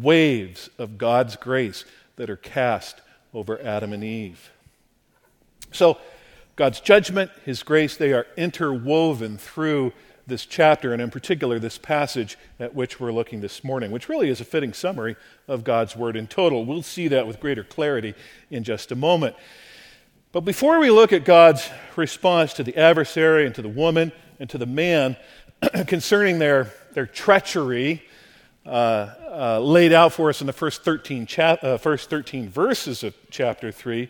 waves 0.00 0.68
of 0.78 0.98
God's 0.98 1.36
grace 1.36 1.84
that 2.16 2.30
are 2.30 2.36
cast 2.36 3.00
over 3.34 3.60
Adam 3.60 3.92
and 3.92 4.04
Eve. 4.04 4.50
So, 5.72 5.98
God's 6.54 6.80
judgment, 6.80 7.30
His 7.44 7.62
grace, 7.62 7.96
they 7.96 8.12
are 8.12 8.26
interwoven 8.36 9.38
through 9.38 9.92
this 10.26 10.46
chapter, 10.46 10.92
and 10.92 11.02
in 11.02 11.10
particular, 11.10 11.58
this 11.58 11.78
passage 11.78 12.36
at 12.60 12.74
which 12.74 13.00
we're 13.00 13.12
looking 13.12 13.40
this 13.40 13.64
morning, 13.64 13.90
which 13.90 14.08
really 14.08 14.28
is 14.28 14.40
a 14.40 14.44
fitting 14.44 14.72
summary 14.72 15.16
of 15.48 15.64
God's 15.64 15.96
Word 15.96 16.14
in 16.14 16.26
total. 16.26 16.64
We'll 16.64 16.82
see 16.82 17.08
that 17.08 17.26
with 17.26 17.40
greater 17.40 17.64
clarity 17.64 18.14
in 18.50 18.64
just 18.64 18.92
a 18.92 18.96
moment. 18.96 19.34
But 20.30 20.42
before 20.42 20.78
we 20.78 20.90
look 20.90 21.12
at 21.12 21.24
God's 21.24 21.68
response 21.96 22.54
to 22.54 22.62
the 22.62 22.76
adversary 22.76 23.46
and 23.46 23.54
to 23.54 23.62
the 23.62 23.68
woman 23.68 24.12
and 24.38 24.48
to 24.50 24.58
the 24.58 24.66
man 24.66 25.16
concerning 25.86 26.38
their, 26.38 26.72
their 26.92 27.06
treachery, 27.06 28.02
uh, 28.64 28.68
uh, 28.68 29.60
laid 29.60 29.92
out 29.92 30.12
for 30.12 30.28
us 30.28 30.40
in 30.40 30.46
the 30.46 30.52
first 30.52 30.84
13, 30.84 31.26
chap- 31.26 31.64
uh, 31.64 31.76
first 31.78 32.08
13 32.10 32.48
verses 32.48 33.02
of 33.02 33.14
chapter 33.30 33.72
3, 33.72 34.08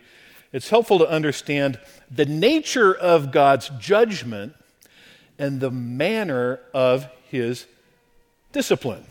it's 0.52 0.68
helpful 0.68 0.99
to 0.99 1.09
understand 1.09 1.78
the 2.11 2.26
nature 2.26 2.94
of 2.94 3.32
God's 3.32 3.71
judgment 3.78 4.54
and 5.38 5.61
the 5.61 5.71
manner 5.71 6.61
of 6.75 7.06
his 7.30 7.66
discipline. 8.52 9.04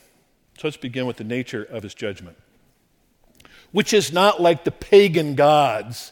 So 0.57 0.67
let's 0.67 0.77
begin 0.77 1.07
with 1.07 1.17
the 1.17 1.24
nature 1.24 1.63
of 1.63 1.81
his 1.81 1.95
judgment, 1.95 2.38
which 3.71 3.93
is 3.93 4.13
not 4.13 4.39
like 4.39 4.63
the 4.63 4.71
pagan 4.71 5.33
gods 5.33 6.12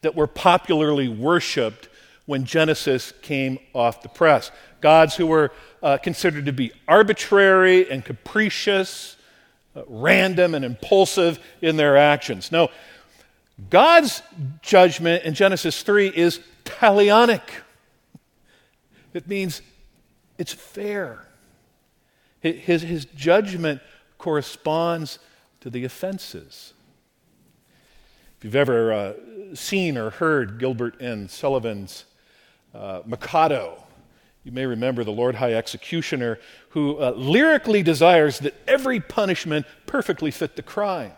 that 0.00 0.14
were 0.14 0.26
popularly 0.26 1.08
worshiped 1.08 1.90
when 2.24 2.44
Genesis 2.44 3.12
came 3.20 3.58
off 3.74 4.02
the 4.02 4.08
press. 4.08 4.50
Gods 4.80 5.16
who 5.16 5.26
were 5.26 5.52
uh, 5.82 5.98
considered 5.98 6.46
to 6.46 6.52
be 6.52 6.72
arbitrary 6.86 7.90
and 7.90 8.04
capricious, 8.04 9.16
uh, 9.74 9.82
random 9.86 10.54
and 10.54 10.64
impulsive 10.64 11.38
in 11.62 11.76
their 11.76 11.96
actions. 11.96 12.52
No, 12.52 12.68
God's 13.68 14.22
judgment 14.62 15.24
in 15.24 15.34
Genesis 15.34 15.82
3 15.82 16.08
is 16.08 16.40
talionic. 16.64 17.42
It 19.12 19.28
means 19.28 19.62
it's 20.38 20.52
fair. 20.52 21.26
His, 22.40 22.82
his 22.82 23.04
judgment 23.04 23.82
corresponds 24.16 25.18
to 25.60 25.68
the 25.68 25.84
offenses. 25.84 26.72
If 28.38 28.44
you've 28.44 28.56
ever 28.56 28.92
uh, 28.92 29.12
seen 29.52 29.98
or 29.98 30.10
heard 30.10 30.58
Gilbert 30.58 30.98
and 31.00 31.30
Sullivan's 31.30 32.06
uh, 32.74 33.02
Mikado, 33.04 33.84
You 34.42 34.52
may 34.52 34.64
remember 34.64 35.04
the 35.04 35.10
Lord 35.10 35.34
High 35.34 35.52
Executioner 35.52 36.38
who 36.70 36.98
uh, 36.98 37.10
lyrically 37.10 37.82
desires 37.82 38.38
that 38.38 38.54
every 38.66 38.98
punishment 38.98 39.66
perfectly 39.86 40.30
fit 40.30 40.56
the 40.56 40.62
crime. 40.62 41.12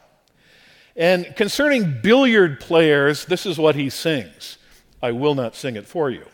And 0.97 1.35
concerning 1.37 2.01
billiard 2.03 2.59
players, 2.61 3.25
this 3.25 3.47
is 3.47 3.59
what 3.59 3.77
he 3.77 3.91
sings. 3.91 4.59
I 5.01 5.13
will 5.13 5.35
not 5.35 5.55
sing 5.55 5.77
it 5.77 5.87
for 5.87 6.11
you. 6.11 6.27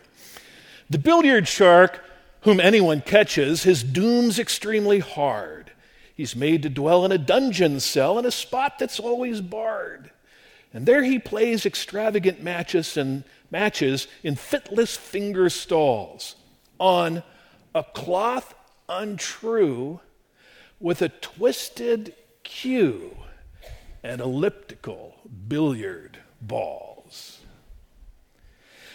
The 0.91 0.99
billiard 0.99 1.47
shark, 1.47 2.03
whom 2.43 2.59
anyone 2.59 3.03
catches, 3.03 3.65
his 3.65 3.85
doom's 3.85 4.39
extremely 4.39 5.01
hard. 5.01 5.71
He's 6.15 6.35
made 6.35 6.63
to 6.63 6.71
dwell 6.71 7.05
in 7.05 7.13
a 7.13 7.19
dungeon 7.19 7.81
cell 7.81 8.19
in 8.19 8.25
a 8.25 8.31
spot 8.31 8.79
that's 8.79 8.99
always 8.99 9.41
barred. 9.41 10.11
And 10.73 10.87
there 10.87 11.05
he 11.05 11.19
plays 11.19 11.67
extravagant 11.67 12.43
matches 12.43 12.97
and 12.97 13.25
matches 13.51 14.09
in 14.23 14.37
fitless 14.37 14.97
finger 14.97 15.51
stalls 15.51 16.35
on 16.79 17.23
a 17.75 17.83
cloth 17.83 18.55
untrue 18.89 20.01
with 20.81 21.03
a 21.03 21.09
twisted 21.09 22.15
cue 22.43 23.17
and 24.03 24.21
elliptical 24.21 25.15
billiard 25.49 26.19
balls. 26.41 27.41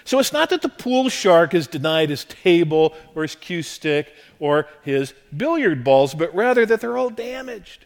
So 0.06 0.20
it's 0.20 0.34
not 0.34 0.50
that 0.50 0.62
the 0.62 0.70
pool 0.70 1.10
shark 1.10 1.54
is 1.54 1.68
denied 1.68 2.10
his 2.10 2.26
table 2.26 2.94
or 3.16 3.22
his 3.22 3.36
cue 3.36 3.64
stick 3.64 4.14
or 4.40 4.68
his 4.82 5.14
billiard 5.36 5.84
balls, 5.84 6.14
but 6.14 6.34
rather 6.36 6.66
that 6.66 6.82
they're 6.82 6.98
all 6.98 7.10
damaged. 7.10 7.86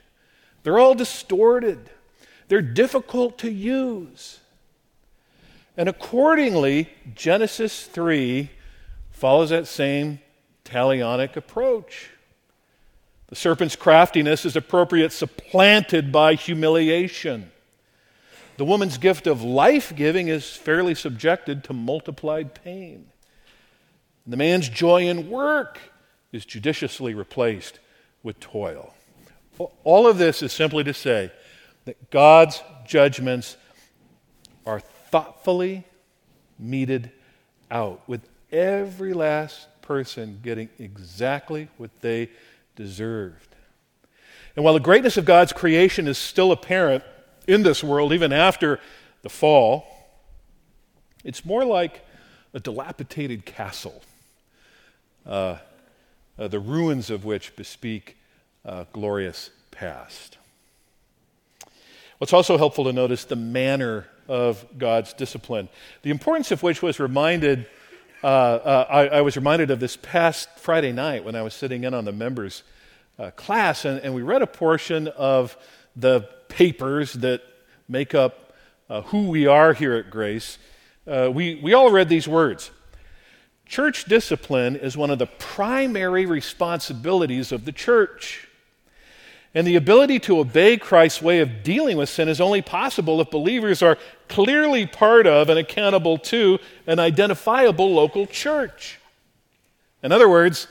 They're 0.63 0.79
all 0.79 0.95
distorted. 0.95 1.89
They're 2.47 2.61
difficult 2.61 3.37
to 3.39 3.51
use. 3.51 4.39
And 5.75 5.87
accordingly, 5.87 6.89
Genesis 7.13 7.85
3 7.85 8.49
follows 9.17 9.49
that 9.49 9.65
same 9.65 10.19
talionic 10.63 11.35
approach. 11.35 12.11
The 13.29 13.35
serpent's 13.35 13.75
craftiness 13.75 14.45
is 14.45 14.55
appropriate, 14.55 15.11
supplanted 15.11 16.11
by 16.11 16.35
humiliation. 16.35 17.51
The 18.57 18.65
woman's 18.65 18.99
gift 18.99 19.25
of 19.25 19.41
life 19.41 19.95
giving 19.95 20.27
is 20.27 20.55
fairly 20.55 20.93
subjected 20.93 21.63
to 21.63 21.73
multiplied 21.73 22.53
pain. 22.63 23.07
The 24.27 24.37
man's 24.37 24.69
joy 24.69 25.07
in 25.07 25.31
work 25.31 25.79
is 26.31 26.45
judiciously 26.45 27.15
replaced 27.15 27.79
with 28.21 28.39
toil. 28.39 28.93
All 29.83 30.05
of 30.05 30.19
this 30.19 30.43
is 30.43 30.53
simply 30.53 30.83
to 30.83 30.93
say 30.93 31.31
that 31.85 32.11
God's 32.11 32.61
judgments 32.85 33.57
are 34.63 34.79
thoughtfully 34.79 35.85
meted 36.59 37.11
out, 37.71 38.07
with 38.07 38.21
every 38.51 39.13
last 39.13 39.67
person 39.81 40.39
getting 40.43 40.69
exactly 40.79 41.69
what 41.77 41.91
they 42.01 42.29
deserved. 42.75 43.55
And 44.55 44.65
while 44.65 44.73
the 44.73 44.79
greatness 44.79 45.17
of 45.17 45.25
God's 45.25 45.53
creation 45.53 46.07
is 46.07 46.17
still 46.17 46.51
apparent 46.51 47.03
in 47.47 47.63
this 47.63 47.83
world, 47.83 48.11
even 48.11 48.33
after 48.33 48.79
the 49.21 49.29
fall, 49.29 49.85
it's 51.23 51.45
more 51.45 51.63
like 51.63 52.03
a 52.53 52.59
dilapidated 52.59 53.45
castle, 53.45 54.01
uh, 55.25 55.57
uh, 56.39 56.47
the 56.47 56.59
ruins 56.59 57.09
of 57.09 57.23
which 57.25 57.55
bespeak 57.55 58.17
a 58.65 58.87
glorious 58.93 59.49
past. 59.71 60.37
What's 62.17 62.33
also 62.33 62.57
helpful 62.57 62.85
to 62.85 62.93
notice 62.93 63.25
the 63.25 63.35
manner 63.35 64.07
of 64.27 64.65
God's 64.77 65.13
discipline, 65.13 65.69
the 66.01 66.09
importance 66.09 66.51
of 66.51 66.63
which 66.63 66.81
was 66.81 66.99
reminded. 66.99 67.67
Uh, 68.23 68.27
uh, 68.27 68.87
I, 68.89 69.07
I, 69.17 69.21
was 69.21 69.35
reminded 69.35 69.69
of 69.69 69.79
this 69.79 69.95
past 69.95 70.49
Friday 70.57 70.91
night 70.91 71.23
when 71.23 71.35
I 71.35 71.43
was 71.43 71.53
sitting 71.53 71.83
in 71.83 71.93
on 71.93 72.03
the 72.03 72.11
members' 72.11 72.63
uh, 73.19 73.29
class, 73.31 73.85
and, 73.85 73.99
and, 73.99 74.15
we 74.15 74.23
read 74.23 74.41
a 74.41 74.47
portion 74.47 75.07
of 75.09 75.55
the 75.95 76.21
papers 76.47 77.13
that 77.13 77.43
make 77.87 78.15
up 78.15 78.53
uh, 78.89 79.03
who 79.03 79.27
we 79.27 79.45
are 79.45 79.71
here 79.73 79.93
at 79.93 80.09
Grace. 80.09 80.57
We, 81.05 81.59
we 81.61 81.73
all 81.75 81.91
read 81.91 82.09
these 82.09 82.27
words 82.27 82.71
Church 83.67 84.05
discipline 84.05 84.75
is 84.77 84.97
one 84.97 85.11
of 85.11 85.19
the 85.19 85.27
primary 85.27 86.25
responsibilities 86.25 87.51
of 87.51 87.65
the 87.65 87.71
church. 87.71 88.47
And 89.53 89.65
the 89.65 89.75
ability 89.75 90.19
to 90.21 90.39
obey 90.39 90.77
Christ's 90.77 91.21
way 91.21 91.39
of 91.39 91.63
dealing 91.63 91.97
with 91.97 92.09
sin 92.09 92.29
is 92.29 92.41
only 92.41 92.61
possible 92.61 93.21
if 93.21 93.29
believers 93.29 93.81
are 93.83 93.97
clearly 94.27 94.85
part 94.85 95.27
of 95.27 95.49
and 95.49 95.59
accountable 95.59 96.17
to 96.17 96.59
an 96.85 96.99
identifiable 96.99 97.93
local 97.93 98.25
church. 98.25 98.99
In 100.03 100.11
other 100.11 100.29
words, 100.29 100.67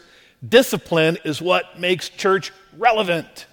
discipline 0.47 1.19
is 1.25 1.41
what 1.43 1.79
makes 1.79 2.09
church 2.09 2.53
relevant. 2.77 3.47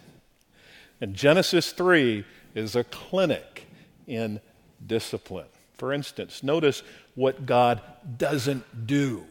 And 1.01 1.13
Genesis 1.15 1.71
3 1.71 2.25
is 2.55 2.75
a 2.75 2.83
clinic 2.83 3.67
in 4.07 4.39
discipline. 4.85 5.47
For 5.73 5.91
instance, 5.91 6.43
notice 6.43 6.83
what 7.15 7.45
God 7.45 7.81
doesn't 8.17 8.87
do, 8.87 9.25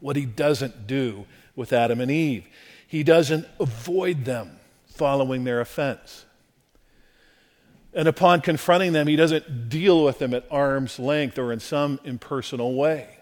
what 0.00 0.16
He 0.16 0.24
doesn't 0.24 0.86
do 0.86 1.26
with 1.56 1.72
Adam 1.72 2.00
and 2.00 2.10
Eve. 2.10 2.46
He 2.86 3.02
doesn't 3.02 3.46
avoid 3.58 4.24
them 4.24 4.58
following 4.86 5.44
their 5.44 5.60
offense. 5.60 6.24
And 7.94 8.08
upon 8.08 8.40
confronting 8.40 8.92
them, 8.92 9.06
he 9.06 9.16
doesn't 9.16 9.68
deal 9.68 10.04
with 10.04 10.18
them 10.18 10.32
at 10.32 10.46
arm's 10.50 10.98
length 10.98 11.38
or 11.38 11.52
in 11.52 11.60
some 11.60 12.00
impersonal 12.04 12.74
way. 12.74 13.18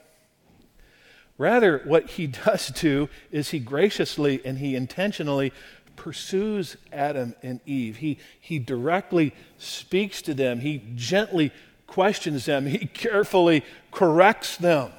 Rather, 1.39 1.79
what 1.85 2.11
he 2.11 2.27
does 2.47 2.69
do 2.69 3.09
is 3.31 3.51
he 3.51 3.59
graciously 3.59 4.41
and 4.45 4.59
he 4.59 4.77
intentionally 4.77 5.53
pursues 5.97 6.77
Adam 6.93 7.35
and 7.43 7.61
Eve. 7.67 7.97
He, 7.97 8.19
he 8.41 8.59
directly 8.59 9.35
speaks 9.59 10.23
to 10.23 10.35
them, 10.35 10.61
he 10.61 10.83
gently 10.95 11.53
questions 11.87 12.47
them, 12.47 12.67
he 12.67 12.79
carefully 12.87 13.65
corrects 13.91 14.57
them. 14.57 14.93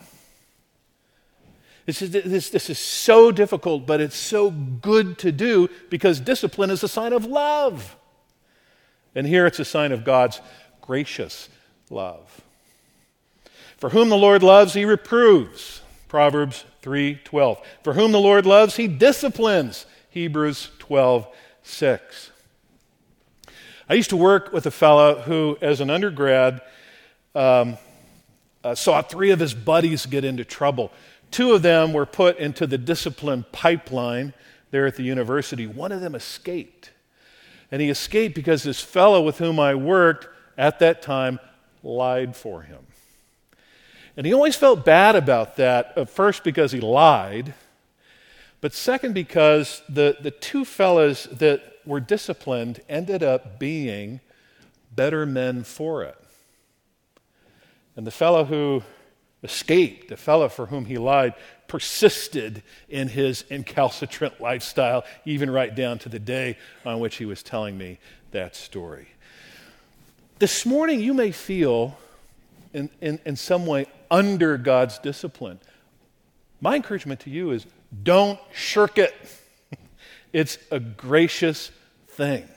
This 1.86 2.02
is, 2.02 2.12
this, 2.12 2.50
this 2.50 2.70
is 2.70 2.78
so 2.78 3.32
difficult, 3.32 3.88
but 3.88 4.02
it's 4.02 4.16
so 4.16 4.52
good 4.52 5.18
to 5.20 5.32
do 5.32 5.70
because 5.90 6.20
discipline 6.20 6.70
is 6.70 6.84
a 6.84 6.88
sign 6.88 7.14
of 7.14 7.26
love. 7.26 7.98
And 9.16 9.28
here 9.28 9.46
it's 9.46 9.60
a 9.60 9.66
sign 9.66 9.92
of 9.92 10.04
God's 10.04 10.42
gracious 10.82 11.50
love. 11.90 12.42
For 13.78 13.90
whom 13.90 14.10
the 14.10 14.18
Lord 14.18 14.44
loves, 14.44 14.74
he 14.74 14.86
reproves. 14.86 15.82
Proverbs 16.08 16.66
3:12. 16.82 17.62
For 17.84 17.94
whom 17.94 18.12
the 18.12 18.20
Lord 18.20 18.46
loves, 18.46 18.76
he 18.76 18.88
disciplines. 18.88 19.86
Hebrews 20.10 20.70
12:6. 20.80 22.32
I 23.90 23.94
used 23.96 24.10
to 24.12 24.18
work 24.18 24.54
with 24.54 24.66
a 24.66 24.72
fellow 24.72 25.22
who, 25.22 25.58
as 25.62 25.82
an 25.82 25.90
undergrad, 25.90 26.62
um, 27.36 27.78
uh, 28.64 28.76
saw 28.76 29.02
three 29.02 29.32
of 29.32 29.40
his 29.40 29.54
buddies 29.54 30.06
get 30.06 30.24
into 30.24 30.46
trouble. 30.46 30.92
Two 31.32 31.54
of 31.54 31.62
them 31.62 31.94
were 31.94 32.06
put 32.06 32.38
into 32.38 32.68
the 32.68 32.78
discipline 32.78 33.46
pipeline 33.52 34.34
there 34.72 34.86
at 34.86 34.96
the 34.96 35.04
university. 35.04 35.66
One 35.66 35.92
of 35.92 36.02
them 36.02 36.16
escaped. 36.16 36.92
And 37.72 37.82
he 37.82 37.90
escaped 37.90 38.36
because 38.36 38.64
this 38.64 38.82
fellow 38.82 39.22
with 39.22 39.38
whom 39.38 39.60
I 39.60 39.76
worked 39.76 40.28
at 40.58 40.80
that 40.80 41.02
time 41.02 41.40
lied 41.84 42.36
for 42.36 42.64
him. 42.64 42.80
And 44.18 44.26
he 44.26 44.34
always 44.34 44.56
felt 44.56 44.84
bad 44.84 45.16
about 45.16 45.56
that, 45.56 45.94
uh, 45.98 46.06
first 46.06 46.44
because 46.44 46.74
he 46.74 46.82
lied, 46.82 47.54
but 48.60 48.74
second 48.74 49.14
because 49.14 49.82
the, 49.88 50.18
the 50.20 50.32
two 50.32 50.66
fellows 50.66 51.28
that 51.32 51.64
were 51.86 52.02
disciplined 52.02 52.82
ended 52.90 53.24
up 53.24 53.58
being 53.58 54.20
better 54.94 55.26
men 55.26 55.64
for 55.64 56.04
it. 56.04 56.18
And 57.96 58.06
the 58.06 58.12
fellow 58.12 58.44
who 58.44 58.84
escaped. 59.44 60.10
The 60.10 60.18
fellow 60.18 60.50
for 60.50 60.68
whom 60.68 60.86
he 60.86 60.98
lied 60.98 61.34
persisted 61.72 62.62
in 62.90 63.08
his 63.08 63.46
incalcitrant 63.50 64.38
lifestyle, 64.42 65.06
even 65.24 65.50
right 65.50 65.74
down 65.74 65.98
to 65.98 66.10
the 66.10 66.20
day 66.20 66.58
on 66.86 67.00
which 67.00 67.16
he 67.16 67.24
was 67.24 67.42
telling 67.42 67.78
me 67.78 67.98
that 68.32 68.58
story. 68.58 69.08
This 70.40 70.66
morning, 70.66 71.00
you 71.00 71.14
may 71.14 71.32
feel 71.32 71.98
in, 72.74 72.90
in, 73.00 73.22
in 73.24 73.38
some 73.38 73.66
way 73.66 73.86
under 74.10 74.58
God's 74.58 75.00
discipline. 75.00 75.62
My 76.60 76.76
encouragement 76.76 77.22
to 77.22 77.30
you 77.30 77.52
is 77.52 77.66
don't 78.04 78.38
shirk 78.54 78.98
it. 78.98 79.16
it's 80.34 80.58
a 80.72 80.80
gracious 80.82 81.72
thing. 82.10 82.50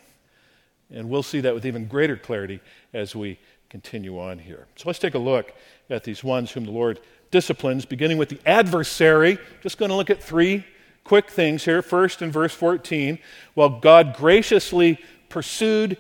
And 0.91 1.09
we'll 1.09 1.23
see 1.23 1.43
that 1.43 1.55
with 1.55 1.67
even 1.67 1.87
greater 1.87 2.17
clarity 2.17 2.59
as 2.93 3.15
we 3.15 3.39
continue 3.71 4.19
on 4.19 4.41
here. 4.41 4.67
So 4.75 4.89
let's 4.89 4.99
take 4.99 5.15
a 5.15 5.21
look 5.21 5.53
at 5.89 6.03
these 6.03 6.25
ones 6.25 6.51
whom 6.51 6.65
the 6.65 6.73
Lord 6.73 6.99
disciplines, 7.35 7.85
beginning 7.85 8.17
with 8.17 8.29
the 8.29 8.39
adversary. 8.47 9.39
Just 9.61 9.77
going 9.77 9.89
to 9.89 9.97
look 9.97 10.09
at 10.09 10.23
three 10.23 10.65
quick 11.03 11.29
things 11.29 11.65
here. 11.65 11.83
First, 11.83 12.23
in 12.23 12.31
verse 12.31 12.55
14, 12.55 13.19
while 13.55 13.81
God 13.81 14.15
graciously 14.17 15.01
pursued 15.29 15.99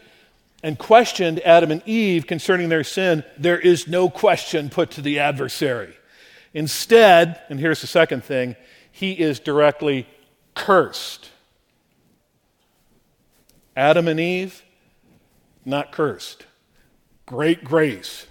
and 0.62 0.78
questioned 0.78 1.40
Adam 1.40 1.72
and 1.72 1.82
Eve 1.86 2.28
concerning 2.28 2.68
their 2.68 2.84
sin, 2.84 3.24
there 3.36 3.58
is 3.58 3.88
no 3.88 4.08
question 4.08 4.70
put 4.70 4.92
to 4.92 5.02
the 5.02 5.18
adversary. 5.18 5.96
Instead, 6.52 7.40
and 7.48 7.58
here's 7.58 7.80
the 7.80 7.88
second 7.88 8.22
thing, 8.22 8.54
he 8.92 9.10
is 9.10 9.40
directly 9.40 10.06
cursed. 10.54 11.30
Adam 13.76 14.06
and 14.06 14.20
Eve, 14.20 14.62
not 15.64 15.90
cursed. 15.90 16.46
Great 17.26 17.64
grace. 17.64 18.28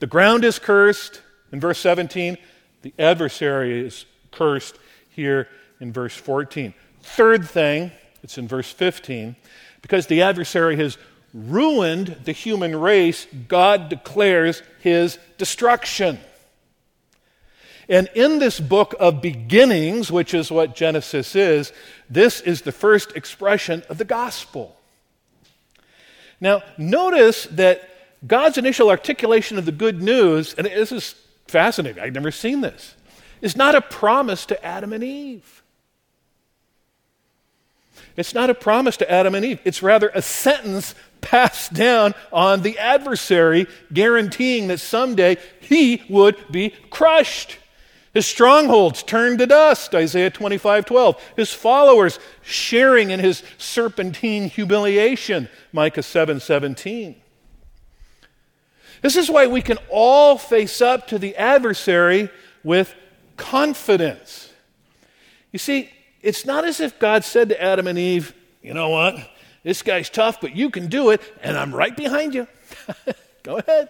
The 0.00 0.06
ground 0.06 0.44
is 0.44 0.58
cursed 0.58 1.22
in 1.52 1.60
verse 1.60 1.78
17. 1.78 2.38
The 2.82 2.94
adversary 2.98 3.86
is 3.86 4.04
cursed 4.30 4.76
here 5.10 5.48
in 5.80 5.92
verse 5.92 6.16
14. 6.16 6.74
Third 7.02 7.48
thing, 7.48 7.92
it's 8.22 8.38
in 8.38 8.48
verse 8.48 8.70
15. 8.70 9.36
Because 9.82 10.06
the 10.06 10.22
adversary 10.22 10.76
has 10.76 10.98
ruined 11.32 12.16
the 12.24 12.32
human 12.32 12.76
race, 12.76 13.26
God 13.48 13.88
declares 13.88 14.62
his 14.80 15.18
destruction. 15.38 16.18
And 17.88 18.08
in 18.14 18.38
this 18.38 18.60
book 18.60 18.94
of 19.00 19.20
beginnings, 19.20 20.12
which 20.12 20.32
is 20.32 20.50
what 20.50 20.76
Genesis 20.76 21.34
is, 21.34 21.72
this 22.08 22.40
is 22.40 22.62
the 22.62 22.72
first 22.72 23.16
expression 23.16 23.82
of 23.88 23.98
the 23.98 24.04
gospel. 24.04 24.76
Now, 26.40 26.62
notice 26.78 27.46
that 27.46 27.88
God's 28.26 28.58
initial 28.58 28.90
articulation 28.90 29.58
of 29.58 29.64
the 29.64 29.72
good 29.72 30.02
news, 30.02 30.54
and 30.54 30.66
this 30.66 30.92
is 30.92 31.14
fascinating, 31.50 32.02
I've 32.02 32.14
never 32.14 32.30
seen 32.30 32.60
this, 32.60 32.94
It's 33.42 33.56
not 33.56 33.74
a 33.74 33.80
promise 33.80 34.46
to 34.46 34.64
Adam 34.64 34.92
and 34.92 35.04
Eve. 35.04 35.62
It's 38.16 38.34
not 38.34 38.50
a 38.50 38.54
promise 38.54 38.96
to 38.98 39.10
Adam 39.10 39.34
and 39.34 39.44
Eve. 39.44 39.60
It's 39.64 39.82
rather 39.82 40.10
a 40.14 40.22
sentence 40.22 40.94
passed 41.20 41.72
down 41.72 42.14
on 42.32 42.62
the 42.62 42.78
adversary, 42.78 43.66
guaranteeing 43.92 44.68
that 44.68 44.80
someday 44.80 45.36
he 45.60 46.02
would 46.08 46.36
be 46.50 46.70
crushed. 46.90 47.58
His 48.12 48.26
strongholds 48.26 49.02
turned 49.02 49.38
to 49.38 49.46
dust, 49.46 49.94
Isaiah 49.94 50.30
25 50.30 50.84
12. 50.84 51.22
His 51.36 51.52
followers 51.52 52.18
sharing 52.42 53.10
in 53.10 53.20
his 53.20 53.42
serpentine 53.56 54.48
humiliation, 54.48 55.48
Micah 55.72 56.02
7 56.02 56.40
17. 56.40 57.16
This 59.00 59.16
is 59.16 59.30
why 59.30 59.46
we 59.46 59.62
can 59.62 59.78
all 59.88 60.36
face 60.36 60.80
up 60.80 61.08
to 61.08 61.18
the 61.18 61.36
adversary 61.36 62.28
with 62.62 62.94
confidence. 63.36 64.52
You 65.52 65.58
see, 65.58 65.90
it's 66.22 66.44
not 66.44 66.64
as 66.64 66.80
if 66.80 66.98
God 66.98 67.24
said 67.24 67.48
to 67.48 67.62
Adam 67.62 67.86
and 67.86 67.98
Eve, 67.98 68.34
you 68.62 68.74
know 68.74 68.90
what? 68.90 69.16
This 69.62 69.82
guy's 69.82 70.10
tough, 70.10 70.40
but 70.40 70.54
you 70.54 70.70
can 70.70 70.88
do 70.88 71.10
it, 71.10 71.20
and 71.42 71.56
I'm 71.56 71.74
right 71.74 71.96
behind 71.96 72.34
you. 72.34 72.46
Go 73.42 73.56
ahead. 73.56 73.88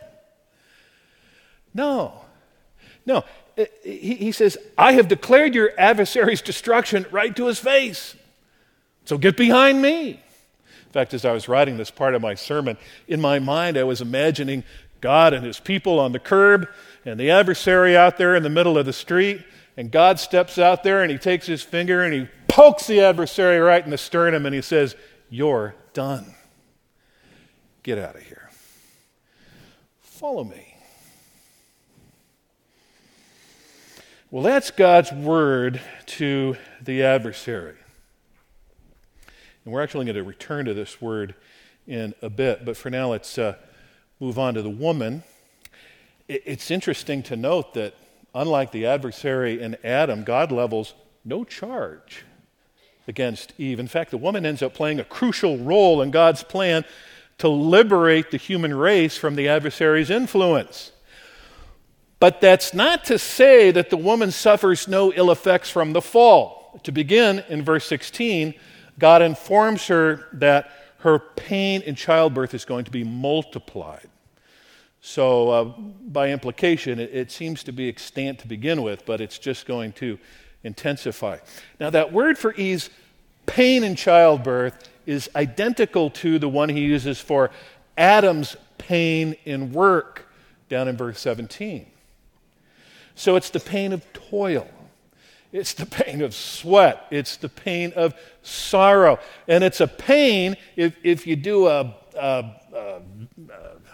No. 1.74 2.24
No. 3.06 3.24
He, 3.84 4.32
says, 4.32 4.56
I 4.78 4.92
have 4.92 5.08
declared 5.08 5.54
your 5.54 5.72
adversary's 5.76 6.40
destruction 6.40 7.04
right 7.10 7.34
to 7.36 7.46
his 7.46 7.58
face. 7.58 8.16
So 9.04 9.18
get 9.18 9.36
behind 9.36 9.82
me. 9.82 10.10
In 10.10 10.92
fact, 10.92 11.14
as 11.14 11.24
I 11.24 11.32
was 11.32 11.48
writing 11.48 11.76
this 11.76 11.90
part 11.90 12.14
of 12.14 12.22
my 12.22 12.34
sermon, 12.34 12.78
in 13.06 13.20
my 13.20 13.38
mind 13.38 13.76
I 13.76 13.84
was 13.84 14.00
imagining 14.00 14.64
God 15.00 15.32
and 15.32 15.44
his 15.44 15.60
people 15.60 15.98
on 15.98 16.12
the 16.12 16.18
curb 16.18 16.68
and 17.04 17.18
the 17.18 17.30
adversary 17.30 17.96
out 17.96 18.16
there 18.18 18.36
in 18.36 18.42
the 18.42 18.50
middle 18.50 18.76
of 18.76 18.86
the 18.86 18.92
street. 18.92 19.42
And 19.76 19.90
God 19.90 20.20
steps 20.20 20.58
out 20.58 20.82
there 20.82 21.02
and 21.02 21.10
he 21.10 21.18
takes 21.18 21.46
his 21.46 21.62
finger 21.62 22.02
and 22.02 22.12
he 22.12 22.28
pokes 22.48 22.86
the 22.86 23.00
adversary 23.00 23.58
right 23.58 23.82
in 23.82 23.90
the 23.90 23.98
sternum 23.98 24.46
and 24.46 24.54
he 24.54 24.62
says, 24.62 24.96
You're 25.28 25.74
done. 25.92 26.34
Get 27.82 27.98
out 27.98 28.16
of 28.16 28.22
here. 28.22 28.50
Follow 30.00 30.44
me. 30.44 30.76
Well, 34.30 34.42
that's 34.42 34.70
God's 34.70 35.10
word 35.10 35.80
to 36.06 36.56
the 36.80 37.02
adversary. 37.02 37.74
And 39.64 39.74
we're 39.74 39.82
actually 39.82 40.04
going 40.04 40.16
to 40.16 40.22
return 40.22 40.66
to 40.66 40.74
this 40.74 41.00
word 41.00 41.34
in 41.86 42.14
a 42.22 42.30
bit, 42.30 42.64
but 42.64 42.76
for 42.76 42.90
now, 42.90 43.10
let's 43.10 43.38
uh, 43.38 43.56
move 44.20 44.38
on 44.38 44.54
to 44.54 44.62
the 44.62 44.70
woman. 44.70 45.22
It's 46.28 46.70
interesting 46.70 47.22
to 47.24 47.36
note 47.36 47.74
that, 47.74 47.94
unlike 48.34 48.70
the 48.70 48.86
adversary 48.86 49.60
in 49.60 49.78
Adam, 49.82 50.24
God 50.24 50.52
levels 50.52 50.94
no 51.24 51.42
charge 51.42 52.24
against 53.08 53.54
Eve. 53.58 53.80
In 53.80 53.88
fact, 53.88 54.10
the 54.10 54.18
woman 54.18 54.44
ends 54.44 54.62
up 54.62 54.74
playing 54.74 55.00
a 55.00 55.04
crucial 55.04 55.56
role 55.58 56.02
in 56.02 56.10
God's 56.10 56.44
plan 56.44 56.84
to 57.38 57.48
liberate 57.48 58.30
the 58.30 58.36
human 58.36 58.74
race 58.74 59.16
from 59.16 59.34
the 59.34 59.48
adversary's 59.48 60.10
influence. 60.10 60.92
But 62.20 62.42
that's 62.42 62.74
not 62.74 63.04
to 63.06 63.18
say 63.18 63.70
that 63.70 63.88
the 63.88 63.96
woman 63.96 64.30
suffers 64.30 64.86
no 64.86 65.10
ill 65.14 65.30
effects 65.30 65.70
from 65.70 65.94
the 65.94 66.02
fall. 66.02 66.78
To 66.82 66.92
begin, 66.92 67.42
in 67.48 67.62
verse 67.62 67.86
16, 67.86 68.52
God 68.98 69.22
informs 69.22 69.86
her 69.86 70.26
that 70.34 70.70
her 71.00 71.18
pain 71.18 71.82
in 71.82 71.94
childbirth 71.94 72.54
is 72.54 72.64
going 72.64 72.84
to 72.84 72.90
be 72.90 73.04
multiplied. 73.04 74.08
So, 75.00 75.50
uh, 75.50 75.64
by 75.64 76.30
implication, 76.30 77.00
it, 77.00 77.10
it 77.12 77.30
seems 77.30 77.62
to 77.64 77.72
be 77.72 77.88
extant 77.88 78.38
to 78.40 78.48
begin 78.48 78.82
with, 78.82 79.06
but 79.06 79.20
it's 79.20 79.38
just 79.38 79.66
going 79.66 79.92
to 79.94 80.18
intensify. 80.62 81.38
Now, 81.78 81.88
that 81.90 82.12
word 82.12 82.36
for 82.36 82.54
ease, 82.54 82.90
pain 83.46 83.82
in 83.82 83.96
childbirth, 83.96 84.90
is 85.06 85.30
identical 85.34 86.10
to 86.10 86.38
the 86.38 86.48
one 86.48 86.68
he 86.68 86.80
uses 86.80 87.18
for 87.18 87.50
Adam's 87.96 88.56
pain 88.76 89.36
in 89.44 89.72
work 89.72 90.28
down 90.68 90.86
in 90.86 90.96
verse 90.96 91.18
17. 91.20 91.86
So 93.14 93.36
it's 93.36 93.50
the 93.50 93.60
pain 93.60 93.92
of 93.92 94.10
toil. 94.12 94.68
It's 95.52 95.74
the 95.74 95.86
pain 95.86 96.22
of 96.22 96.34
sweat. 96.34 97.06
It's 97.10 97.36
the 97.36 97.48
pain 97.48 97.92
of 97.96 98.14
sorrow. 98.42 99.18
And 99.48 99.64
it's 99.64 99.80
a 99.80 99.88
pain 99.88 100.56
if, 100.76 100.94
if 101.02 101.26
you 101.26 101.36
do 101.36 101.66
a, 101.66 101.94
a, 102.16 102.44
a, 102.72 102.76
a 102.76 103.00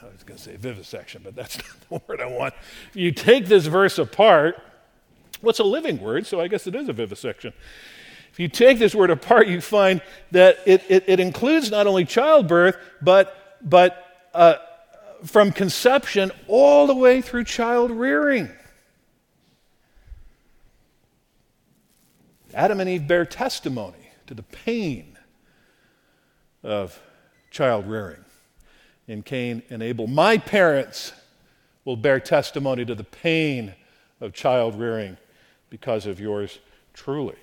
I 0.02 0.12
was 0.12 0.22
going 0.24 0.36
to 0.36 0.42
say 0.42 0.56
vivisection, 0.56 1.22
but 1.24 1.34
that's 1.34 1.56
not 1.58 1.88
the 1.88 2.02
word 2.06 2.20
I 2.20 2.26
want. 2.26 2.54
If 2.90 2.96
You 2.96 3.12
take 3.12 3.46
this 3.46 3.66
verse 3.66 3.98
apart. 3.98 4.62
What's 5.40 5.58
well, 5.58 5.68
a 5.68 5.70
living 5.70 6.00
word, 6.00 6.26
so 6.26 6.40
I 6.40 6.48
guess 6.48 6.66
it 6.66 6.74
is 6.74 6.88
a 6.88 6.92
vivisection. 6.92 7.52
If 8.32 8.40
you 8.40 8.48
take 8.48 8.78
this 8.78 8.94
word 8.94 9.10
apart, 9.10 9.48
you 9.48 9.62
find 9.62 10.02
that 10.30 10.58
it, 10.66 10.82
it, 10.88 11.04
it 11.06 11.20
includes 11.20 11.70
not 11.70 11.86
only 11.86 12.04
childbirth, 12.04 12.76
but, 13.00 13.58
but 13.62 14.28
uh, 14.34 14.56
from 15.24 15.52
conception 15.52 16.30
all 16.48 16.86
the 16.86 16.94
way 16.94 17.22
through 17.22 17.44
child 17.44 17.90
rearing. 17.90 18.50
Adam 22.56 22.80
and 22.80 22.88
Eve 22.88 23.06
bear 23.06 23.26
testimony 23.26 24.10
to 24.26 24.34
the 24.34 24.42
pain 24.42 25.18
of 26.62 27.00
child 27.50 27.86
rearing. 27.86 28.24
In 29.06 29.22
Cain 29.22 29.62
and 29.70 29.82
Abel, 29.82 30.06
my 30.06 30.38
parents 30.38 31.12
will 31.84 31.96
bear 31.96 32.18
testimony 32.18 32.84
to 32.84 32.94
the 32.94 33.04
pain 33.04 33.74
of 34.20 34.32
child 34.32 34.74
rearing 34.74 35.18
because 35.70 36.06
of 36.06 36.18
yours 36.18 36.58
truly. 36.94 37.36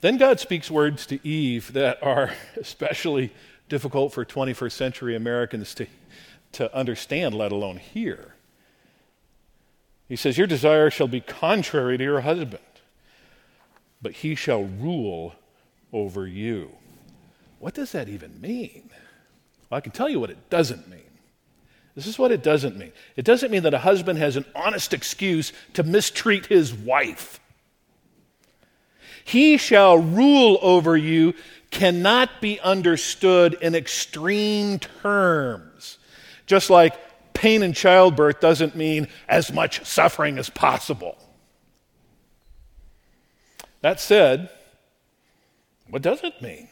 Then 0.00 0.16
God 0.16 0.40
speaks 0.40 0.70
words 0.70 1.06
to 1.06 1.24
Eve 1.26 1.72
that 1.74 2.02
are 2.02 2.32
especially 2.56 3.32
difficult 3.68 4.14
for 4.14 4.24
21st 4.24 4.72
century 4.72 5.14
Americans 5.14 5.74
to, 5.74 5.86
to 6.52 6.74
understand, 6.74 7.34
let 7.34 7.52
alone 7.52 7.76
hear. 7.76 8.34
He 10.08 10.16
says, 10.16 10.38
Your 10.38 10.46
desire 10.46 10.90
shall 10.90 11.08
be 11.08 11.20
contrary 11.20 11.98
to 11.98 12.04
your 12.04 12.20
husband, 12.20 12.60
but 14.00 14.12
he 14.12 14.34
shall 14.34 14.64
rule 14.64 15.34
over 15.92 16.26
you. 16.26 16.70
What 17.58 17.74
does 17.74 17.92
that 17.92 18.08
even 18.08 18.40
mean? 18.40 18.90
Well, 19.70 19.78
I 19.78 19.80
can 19.80 19.92
tell 19.92 20.08
you 20.08 20.20
what 20.20 20.30
it 20.30 20.50
doesn't 20.50 20.88
mean. 20.88 21.00
This 21.94 22.06
is 22.06 22.18
what 22.18 22.30
it 22.30 22.42
doesn't 22.42 22.76
mean. 22.76 22.92
It 23.16 23.24
doesn't 23.24 23.50
mean 23.50 23.62
that 23.62 23.72
a 23.72 23.78
husband 23.78 24.18
has 24.18 24.36
an 24.36 24.44
honest 24.54 24.92
excuse 24.92 25.52
to 25.72 25.82
mistreat 25.82 26.46
his 26.46 26.74
wife. 26.74 27.40
He 29.24 29.56
shall 29.56 29.96
rule 29.96 30.58
over 30.60 30.96
you 30.96 31.34
cannot 31.70 32.40
be 32.40 32.60
understood 32.60 33.54
in 33.54 33.74
extreme 33.74 34.78
terms. 34.78 35.98
Just 36.46 36.70
like 36.70 36.94
pain 37.32 37.62
in 37.62 37.72
childbirth 37.72 38.40
doesn't 38.40 38.76
mean 38.76 39.08
as 39.28 39.52
much 39.52 39.84
suffering 39.84 40.38
as 40.38 40.48
possible. 40.48 41.18
That 43.86 44.00
said, 44.00 44.50
what 45.88 46.02
does 46.02 46.24
it 46.24 46.42
mean? 46.42 46.66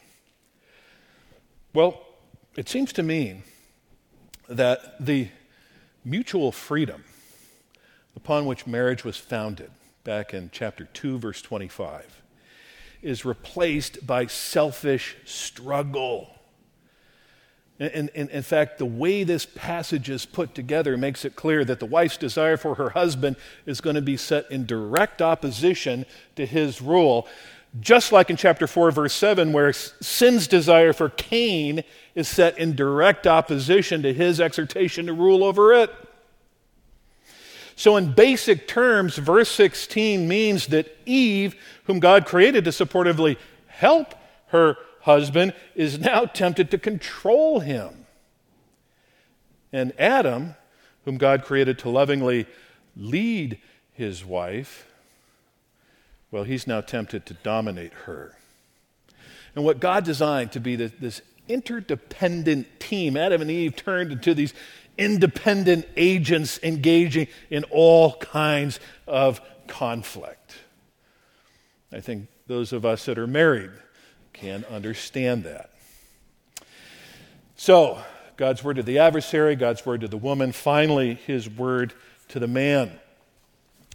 Well, 1.73 2.01
it 2.57 2.67
seems 2.67 2.91
to 2.91 3.03
mean 3.03 3.43
that 4.49 4.79
the 4.99 5.29
mutual 6.03 6.51
freedom 6.51 7.05
upon 8.17 8.45
which 8.45 8.67
marriage 8.67 9.05
was 9.05 9.15
founded 9.15 9.71
back 10.03 10.33
in 10.33 10.49
chapter 10.51 10.89
2, 10.91 11.17
verse 11.17 11.41
25, 11.41 12.21
is 13.01 13.23
replaced 13.23 14.05
by 14.05 14.25
selfish 14.25 15.15
struggle. 15.23 16.34
In, 17.77 18.09
in, 18.15 18.29
in, 18.29 18.41
fact, 18.41 18.77
the 18.77 18.85
way 18.85 19.25
this 19.25 19.45
passage 19.45 20.09
is 20.09 20.25
put 20.25 20.55
together 20.55 20.95
makes 20.95 21.25
it 21.25 21.35
clear 21.35 21.65
that 21.65 21.79
the 21.79 21.85
wife's 21.85 22.15
desire 22.15 22.55
for 22.55 22.75
her 22.75 22.91
husband 22.91 23.35
is 23.65 23.81
going 23.81 23.97
to 23.97 24.01
be 24.01 24.15
set 24.15 24.49
in 24.49 24.65
direct 24.65 25.21
opposition 25.21 26.05
to 26.37 26.45
his 26.45 26.81
rule. 26.81 27.27
Just 27.81 28.13
like 28.13 28.29
in 28.29 28.37
chapter 28.37 28.65
4, 28.65 28.91
verse 28.91 29.13
7, 29.13 29.51
where 29.51 29.73
sin's 29.73 30.47
desire 30.47 30.93
for 30.93 31.09
Cain 31.09 31.83
is 32.15 32.29
set 32.29 32.57
in 32.57 32.77
direct 32.77 33.27
opposition 33.27 34.03
to 34.03 34.13
his 34.13 34.39
exhortation 34.39 35.07
to 35.07 35.13
rule 35.13 35.43
over 35.43 35.73
it. 35.73 35.93
So, 37.75 37.97
in 37.97 38.13
basic 38.13 38.69
terms, 38.69 39.17
verse 39.17 39.51
16 39.51 40.25
means 40.25 40.67
that 40.67 40.95
Eve, 41.05 41.55
whom 41.83 41.99
God 41.99 42.25
created 42.25 42.63
to 42.63 42.71
supportively 42.71 43.35
help 43.67 44.15
her 44.47 44.77
husband, 45.05 45.53
is 45.75 45.99
now 45.99 46.25
tempted 46.25 46.71
to 46.71 46.77
control 46.77 47.59
him. 47.59 48.05
And 49.71 49.93
Adam, 49.99 50.55
whom 51.05 51.17
God 51.17 51.43
created 51.43 51.79
to 51.79 51.89
lovingly 51.89 52.47
lead 52.97 53.59
his 53.93 54.25
wife, 54.25 54.91
well, 56.31 56.43
he's 56.43 56.65
now 56.65 56.81
tempted 56.81 57.25
to 57.27 57.33
dominate 57.35 57.93
her. 58.05 58.35
And 59.55 59.63
what 59.63 59.79
God 59.79 60.03
designed 60.03 60.51
to 60.53 60.59
be 60.59 60.75
this 60.75 61.21
interdependent 61.47 62.79
team, 62.79 63.15
Adam 63.15 63.41
and 63.41 63.51
Eve 63.51 63.75
turned 63.75 64.11
into 64.11 64.33
these 64.33 64.53
independent 64.97 65.87
agents 65.95 66.59
engaging 66.63 67.27
in 67.49 67.63
all 67.65 68.13
kinds 68.17 68.79
of 69.07 69.39
conflict. 69.67 70.55
I 71.93 71.99
think 71.99 72.27
those 72.47 72.73
of 72.73 72.85
us 72.85 73.05
that 73.05 73.19
are 73.19 73.27
married 73.27 73.71
can 74.35 74.65
understand 74.65 75.45
that. 75.45 75.71
So, 77.55 77.99
God's 78.37 78.63
word 78.63 78.75
to 78.75 78.83
the 78.83 78.99
adversary, 78.99 79.55
God's 79.55 79.85
word 79.85 80.01
to 80.01 80.07
the 80.07 80.17
woman, 80.17 80.51
finally, 80.51 81.15
his 81.15 81.49
word 81.49 81.93
to 82.29 82.39
the 82.39 82.47
man. 82.47 82.91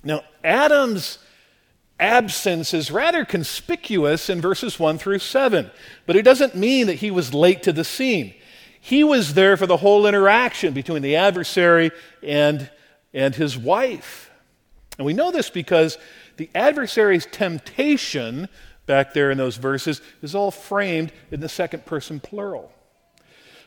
Now, 0.03 0.23
Adam's 0.43 1.19
absence 1.99 2.73
is 2.73 2.91
rather 2.91 3.27
conspicuous 3.27 4.31
in 4.31 4.41
verses 4.41 4.81
1 4.81 4.97
through 4.97 5.19
7, 5.19 5.71
but 6.07 6.17
it 6.17 6.23
doesn't 6.23 6.55
mean 6.55 6.87
that 6.87 6.95
he 6.95 7.11
was 7.11 7.35
late 7.35 7.63
to 7.65 7.73
the 7.73 7.85
scene. 7.85 8.35
He 8.81 9.05
was 9.05 9.35
there 9.35 9.59
for 9.59 9.67
the 9.67 9.77
whole 9.77 10.07
interaction 10.07 10.73
between 10.73 11.03
the 11.03 11.17
adversary 11.17 11.91
and, 12.23 12.71
and 13.13 13.35
his 13.35 13.59
wife. 13.59 14.31
And 14.97 15.05
we 15.05 15.13
know 15.13 15.31
this 15.31 15.51
because 15.51 15.99
the 16.39 16.49
adversary's 16.55 17.27
temptation 17.27 18.49
back 18.91 19.15
there 19.15 19.31
in 19.31 19.39
those 19.39 19.57
verses 19.57 20.03
is 20.21 20.35
all 20.35 20.51
framed 20.51 21.13
in 21.31 21.39
the 21.39 21.49
second 21.49 21.87
person 21.87 22.19
plural. 22.19 22.73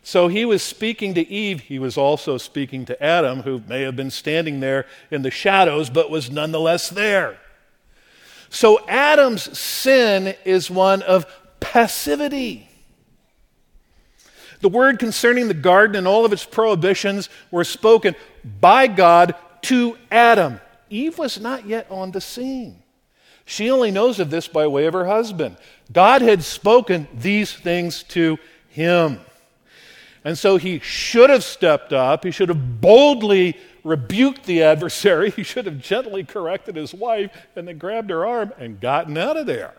So 0.02 0.28
he 0.28 0.44
was 0.44 0.62
speaking 0.62 1.14
to 1.14 1.26
Eve. 1.26 1.62
He 1.62 1.80
was 1.80 1.98
also 1.98 2.38
speaking 2.38 2.84
to 2.88 3.02
Adam, 3.02 3.44
who 3.44 3.64
may 3.66 3.84
have 3.84 3.96
been 3.96 4.12
standing 4.12 4.60
there 4.60 4.86
in 5.10 5.22
the 5.22 5.32
shadows, 5.32 5.90
but 5.90 6.12
was 6.12 6.30
nonetheless 6.30 6.90
there. 6.90 7.38
So 8.50 8.86
Adam's 8.90 9.58
sin 9.58 10.36
is 10.44 10.70
one 10.70 11.02
of 11.04 11.26
passivity. 11.62 12.68
The 14.60 14.68
word 14.68 15.00
concerning 15.00 15.48
the 15.48 15.54
garden 15.54 15.96
and 15.96 16.06
all 16.06 16.26
of 16.26 16.34
its 16.34 16.44
prohibitions 16.44 17.30
were 17.50 17.64
spoken 17.64 18.14
by 18.60 18.88
God 18.88 19.36
to 19.64 19.98
Adam. 20.12 20.60
Eve 20.90 21.18
was 21.18 21.40
not 21.40 21.66
yet 21.66 21.88
on 21.90 22.12
the 22.12 22.20
scene. 22.20 22.83
She 23.46 23.70
only 23.70 23.92
knows 23.92 24.20
of 24.20 24.30
this 24.30 24.48
by 24.48 24.68
way 24.68 24.86
of 24.86 24.94
her 24.94 25.06
husband. 25.06 25.58
God 25.92 26.22
had 26.22 26.44
spoken 26.44 27.08
these 27.14 27.54
things 27.54 28.04
to 28.04 28.38
him. 28.70 29.20
And 30.24 30.38
so 30.38 30.58
he 30.58 30.80
should 30.80 31.30
have 31.30 31.44
stepped 31.44 31.92
up. 31.92 32.24
He 32.24 32.32
should 32.32 32.50
have 32.50 32.80
boldly 32.82 33.58
rebuked 33.84 34.46
the 34.46 34.64
adversary. 34.64 35.30
He 35.36 35.44
should 35.44 35.66
have 35.66 35.80
gently 35.80 36.24
corrected 36.24 36.76
his 36.76 36.94
wife 36.94 37.32
and 37.56 37.68
then 37.68 37.78
grabbed 37.78 38.10
her 38.10 38.26
arm 38.26 38.54
and 38.58 38.80
gotten 38.80 39.18
out 39.18 39.38
of 39.38 39.46
there. 39.46 39.74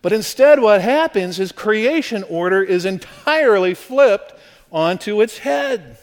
But 0.00 0.12
instead, 0.12 0.60
what 0.60 0.80
happens 0.80 1.38
is 1.38 1.52
creation 1.52 2.22
order 2.22 2.62
is 2.62 2.84
entirely 2.84 3.74
flipped 3.74 4.32
onto 4.70 5.20
its 5.20 5.38
head. 5.38 5.98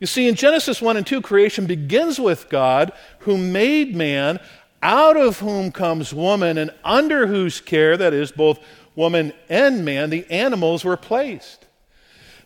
You 0.00 0.06
see, 0.06 0.28
in 0.28 0.34
Genesis 0.34 0.80
1 0.80 0.96
and 0.96 1.06
2, 1.06 1.20
creation 1.20 1.66
begins 1.66 2.18
with 2.18 2.48
God 2.48 2.92
who 3.20 3.36
made 3.36 3.94
man, 3.94 4.40
out 4.82 5.18
of 5.18 5.40
whom 5.40 5.70
comes 5.70 6.14
woman, 6.14 6.56
and 6.56 6.70
under 6.82 7.26
whose 7.26 7.60
care, 7.60 7.98
that 7.98 8.14
is, 8.14 8.32
both 8.32 8.58
woman 8.96 9.34
and 9.50 9.84
man, 9.84 10.08
the 10.08 10.28
animals 10.30 10.84
were 10.84 10.96
placed. 10.96 11.66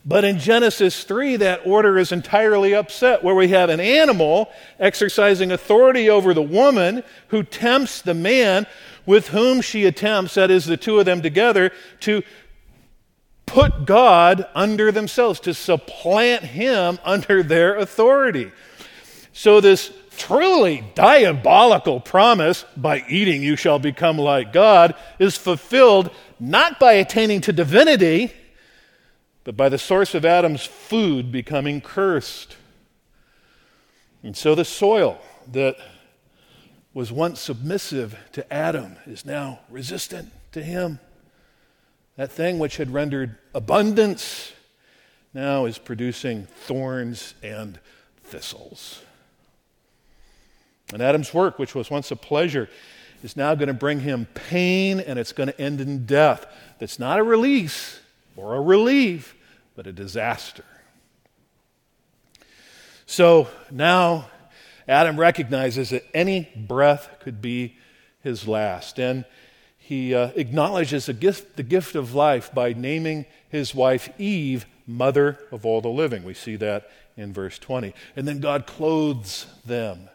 But 0.04 0.24
in 0.24 0.38
Genesis 0.38 1.04
3, 1.04 1.36
that 1.36 1.64
order 1.64 1.96
is 1.96 2.10
entirely 2.12 2.74
upset, 2.74 3.22
where 3.22 3.36
we 3.36 3.48
have 3.48 3.70
an 3.70 3.80
animal 3.80 4.50
exercising 4.80 5.52
authority 5.52 6.10
over 6.10 6.34
the 6.34 6.42
woman 6.42 7.04
who 7.28 7.44
tempts 7.44 8.02
the 8.02 8.14
man 8.14 8.66
with 9.06 9.28
whom 9.28 9.60
she 9.60 9.84
attempts, 9.84 10.34
that 10.34 10.50
is, 10.50 10.66
the 10.66 10.76
two 10.76 10.98
of 10.98 11.06
them 11.06 11.22
together, 11.22 11.70
to 12.00 12.22
put 13.46 13.86
God 13.86 14.46
under 14.54 14.90
themselves, 14.92 15.40
to 15.40 15.54
supplant 15.54 16.44
him 16.44 16.98
under 17.04 17.42
their 17.42 17.76
authority. 17.76 18.52
So, 19.32 19.60
this 19.60 19.92
truly 20.16 20.84
diabolical 20.94 21.98
promise, 22.00 22.64
by 22.76 23.04
eating 23.08 23.42
you 23.42 23.56
shall 23.56 23.78
become 23.78 24.16
like 24.16 24.52
God, 24.52 24.94
is 25.18 25.36
fulfilled 25.36 26.10
not 26.38 26.78
by 26.78 26.92
attaining 26.92 27.40
to 27.42 27.52
divinity 27.52 28.32
but 29.44 29.56
by 29.56 29.68
the 29.68 29.78
source 29.78 30.14
of 30.14 30.24
Adam's 30.24 30.64
food 30.64 31.30
becoming 31.30 31.82
cursed. 31.82 32.56
And 34.22 34.34
so 34.34 34.54
the 34.54 34.64
soil 34.64 35.20
that 35.52 35.76
was 36.94 37.12
once 37.12 37.40
submissive 37.40 38.16
to 38.32 38.52
Adam 38.52 38.96
is 39.06 39.26
now 39.26 39.60
resistant 39.68 40.32
to 40.52 40.62
him. 40.62 40.98
That 42.16 42.30
thing 42.30 42.58
which 42.58 42.76
had 42.76 42.92
rendered 42.92 43.38
abundance 43.54 44.52
now 45.32 45.64
is 45.64 45.78
producing 45.78 46.44
thorns 46.44 47.34
and 47.42 47.80
thistles. 48.22 49.02
And 50.92 51.02
Adam's 51.02 51.34
work, 51.34 51.58
which 51.58 51.74
was 51.74 51.90
once 51.90 52.10
a 52.10 52.16
pleasure, 52.16 52.68
is 53.22 53.36
now 53.36 53.54
going 53.54 53.68
to 53.68 53.74
bring 53.74 54.00
him 54.00 54.28
pain 54.34 55.00
and 55.00 55.18
it's 55.18 55.32
going 55.32 55.48
to 55.48 55.60
end 55.60 55.80
in 55.80 56.06
death. 56.06 56.46
That's 56.78 56.98
not 56.98 57.18
a 57.18 57.22
release, 57.22 57.98
or 58.36 58.54
a 58.54 58.60
relief, 58.60 59.34
but 59.74 59.86
a 59.86 59.92
disaster. 59.92 60.64
So 63.06 63.48
now 63.70 64.28
Adam 64.86 65.18
recognizes 65.18 65.90
that 65.90 66.04
any 66.14 66.48
breath 66.54 67.08
could 67.20 67.40
be 67.40 67.76
his 68.22 68.46
last. 68.46 68.98
And 68.98 69.24
he 69.86 70.14
uh, 70.14 70.30
acknowledges 70.34 71.04
the 71.04 71.12
gift, 71.12 71.56
the 71.56 71.62
gift 71.62 71.94
of 71.94 72.14
life 72.14 72.54
by 72.54 72.72
naming 72.72 73.26
his 73.50 73.74
wife 73.74 74.08
Eve, 74.18 74.64
mother 74.86 75.38
of 75.52 75.66
all 75.66 75.82
the 75.82 75.90
living. 75.90 76.24
We 76.24 76.32
see 76.32 76.56
that 76.56 76.88
in 77.18 77.34
verse 77.34 77.58
20. 77.58 77.92
And 78.16 78.26
then 78.26 78.40
God 78.40 78.66
clothes 78.66 79.44
them 79.66 80.08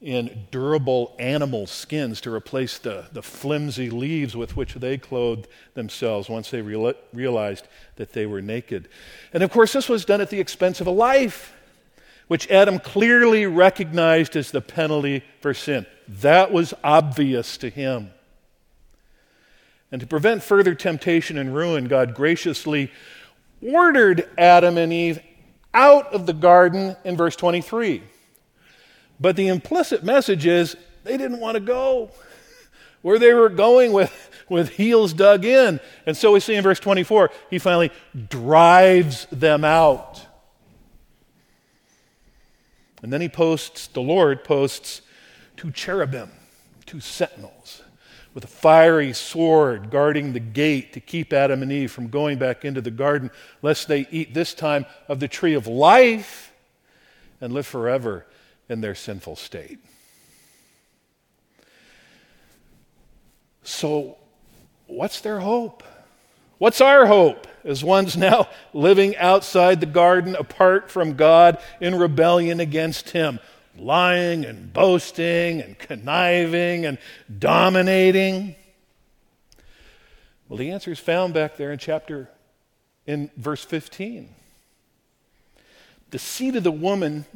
in 0.00 0.46
durable 0.50 1.14
animal 1.18 1.66
skins 1.66 2.22
to 2.22 2.32
replace 2.32 2.78
the, 2.78 3.04
the 3.12 3.22
flimsy 3.22 3.90
leaves 3.90 4.34
with 4.34 4.56
which 4.56 4.72
they 4.72 4.96
clothed 4.96 5.46
themselves 5.74 6.30
once 6.30 6.50
they 6.50 6.62
real, 6.62 6.94
realized 7.12 7.68
that 7.96 8.14
they 8.14 8.24
were 8.24 8.40
naked. 8.40 8.88
And 9.34 9.42
of 9.42 9.50
course, 9.50 9.74
this 9.74 9.90
was 9.90 10.06
done 10.06 10.22
at 10.22 10.30
the 10.30 10.40
expense 10.40 10.80
of 10.80 10.86
a 10.86 10.90
life, 10.90 11.52
which 12.28 12.50
Adam 12.50 12.78
clearly 12.78 13.44
recognized 13.44 14.36
as 14.36 14.52
the 14.52 14.62
penalty 14.62 15.22
for 15.42 15.52
sin. 15.52 15.84
That 16.08 16.50
was 16.50 16.72
obvious 16.82 17.58
to 17.58 17.68
him. 17.68 18.12
And 19.92 20.00
to 20.00 20.06
prevent 20.06 20.42
further 20.42 20.74
temptation 20.74 21.38
and 21.38 21.54
ruin, 21.54 21.86
God 21.86 22.14
graciously 22.14 22.90
ordered 23.62 24.28
Adam 24.36 24.76
and 24.78 24.92
Eve 24.92 25.20
out 25.72 26.12
of 26.12 26.26
the 26.26 26.32
garden 26.32 26.96
in 27.04 27.16
verse 27.16 27.36
23. 27.36 28.02
But 29.20 29.36
the 29.36 29.48
implicit 29.48 30.04
message 30.04 30.46
is 30.46 30.76
they 31.04 31.16
didn't 31.16 31.40
want 31.40 31.54
to 31.54 31.60
go 31.60 32.10
where 33.02 33.18
they 33.18 33.32
were 33.32 33.48
going 33.48 33.92
with, 33.92 34.30
with 34.48 34.70
heels 34.70 35.12
dug 35.12 35.44
in. 35.44 35.78
And 36.06 36.16
so 36.16 36.32
we 36.32 36.40
see 36.40 36.56
in 36.56 36.62
verse 36.64 36.80
24, 36.80 37.30
he 37.50 37.58
finally 37.60 37.92
drives 38.28 39.26
them 39.30 39.64
out. 39.64 40.26
And 43.02 43.12
then 43.12 43.20
he 43.20 43.28
posts, 43.28 43.86
the 43.86 44.00
Lord 44.00 44.42
posts 44.42 45.02
two 45.56 45.70
cherubim, 45.70 46.30
two 46.84 46.98
sentinels, 46.98 47.55
with 48.36 48.44
a 48.44 48.48
fiery 48.48 49.14
sword 49.14 49.88
guarding 49.88 50.34
the 50.34 50.38
gate 50.38 50.92
to 50.92 51.00
keep 51.00 51.32
Adam 51.32 51.62
and 51.62 51.72
Eve 51.72 51.90
from 51.90 52.08
going 52.08 52.36
back 52.36 52.66
into 52.66 52.82
the 52.82 52.90
garden, 52.90 53.30
lest 53.62 53.88
they 53.88 54.06
eat 54.10 54.34
this 54.34 54.52
time 54.52 54.84
of 55.08 55.20
the 55.20 55.26
tree 55.26 55.54
of 55.54 55.66
life 55.66 56.52
and 57.40 57.54
live 57.54 57.66
forever 57.66 58.26
in 58.68 58.82
their 58.82 58.94
sinful 58.94 59.36
state. 59.36 59.78
So, 63.62 64.18
what's 64.86 65.22
their 65.22 65.40
hope? 65.40 65.82
What's 66.58 66.82
our 66.82 67.06
hope 67.06 67.46
as 67.64 67.82
one's 67.82 68.18
now 68.18 68.50
living 68.74 69.16
outside 69.16 69.80
the 69.80 69.86
garden 69.86 70.36
apart 70.36 70.90
from 70.90 71.14
God 71.14 71.56
in 71.80 71.94
rebellion 71.94 72.60
against 72.60 73.10
Him, 73.10 73.40
lying 73.78 74.44
and 74.44 74.72
boasting 74.72 75.60
and 75.60 75.78
conniving 75.78 76.86
and 76.86 76.98
dominating? 77.38 78.54
Well, 80.48 80.58
the 80.58 80.70
answer 80.70 80.92
is 80.92 80.98
found 80.98 81.34
back 81.34 81.56
there 81.56 81.72
in 81.72 81.78
chapter, 81.78 82.28
in 83.06 83.30
verse 83.36 83.64
15. 83.64 84.28
The 86.10 86.18
seed 86.18 86.56
of 86.56 86.62
the 86.62 86.70
woman 86.70 87.26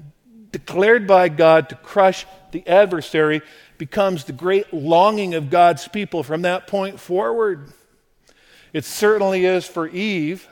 declared 0.52 1.06
by 1.06 1.28
God 1.28 1.68
to 1.68 1.74
crush 1.76 2.26
the 2.52 2.66
adversary 2.66 3.42
becomes 3.78 4.24
the 4.24 4.32
great 4.32 4.72
longing 4.72 5.34
of 5.34 5.50
God's 5.50 5.88
people 5.88 6.22
from 6.22 6.42
that 6.42 6.66
point 6.66 7.00
forward. 7.00 7.72
It 8.72 8.84
certainly 8.84 9.44
is 9.44 9.66
for 9.66 9.88
Eve. 9.88 10.48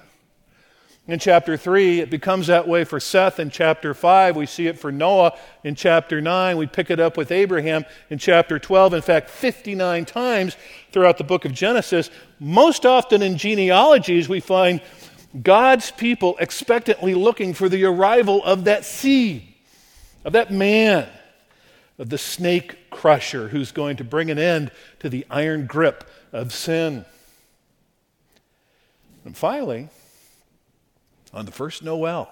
In 1.09 1.19
chapter 1.19 1.57
3, 1.57 2.01
it 2.01 2.11
becomes 2.11 2.49
that 2.49 2.69
way 2.69 2.85
for 2.85 3.01
Seth 3.01 3.41
in 3.41 3.49
chapter 3.49 3.95
5. 3.95 4.37
We 4.37 4.45
see 4.45 4.67
it 4.67 4.79
for 4.79 4.93
Noah 4.93 5.33
in 5.65 5.75
chapter 5.75 6.21
9. 6.21 6.59
We 6.59 6.67
pick 6.67 6.91
it 6.91 7.01
up 7.01 7.17
with 7.17 7.33
Abraham 7.33 7.87
in 8.11 8.19
chapter 8.19 8.59
12. 8.59 8.93
In 8.93 9.01
fact, 9.01 9.31
59 9.31 10.05
times 10.05 10.55
throughout 10.93 11.17
the 11.17 11.25
book 11.25 11.47
of 11.47 11.55
Genesis. 11.55 12.11
Most 12.39 12.85
often 12.85 13.23
in 13.23 13.39
genealogies, 13.39 14.29
we 14.29 14.41
find 14.41 14.83
God's 15.43 15.91
people 15.91 16.37
expectantly 16.41 17.15
looking 17.15 17.55
for 17.55 17.71
the 17.71 17.85
arrival 17.85 18.45
of 18.45 18.65
that 18.65 18.85
seed, 18.85 19.49
of 20.27 20.35
that 20.35 20.53
man, 20.53 21.09
of 21.99 22.11
the 22.11 22.19
snake 22.19 22.91
crusher 22.91 23.49
who's 23.49 23.73
going 23.73 23.97
to 23.97 24.05
bring 24.05 24.31
an 24.31 24.39
end 24.39 24.71
to 24.99 25.09
the 25.09 25.25
iron 25.31 25.65
grip 25.65 26.05
of 26.33 26.53
sin. 26.53 27.07
And 29.25 29.35
finally, 29.35 29.89
on 31.33 31.45
the 31.45 31.53
first 31.53 31.83
Noel, 31.83 32.31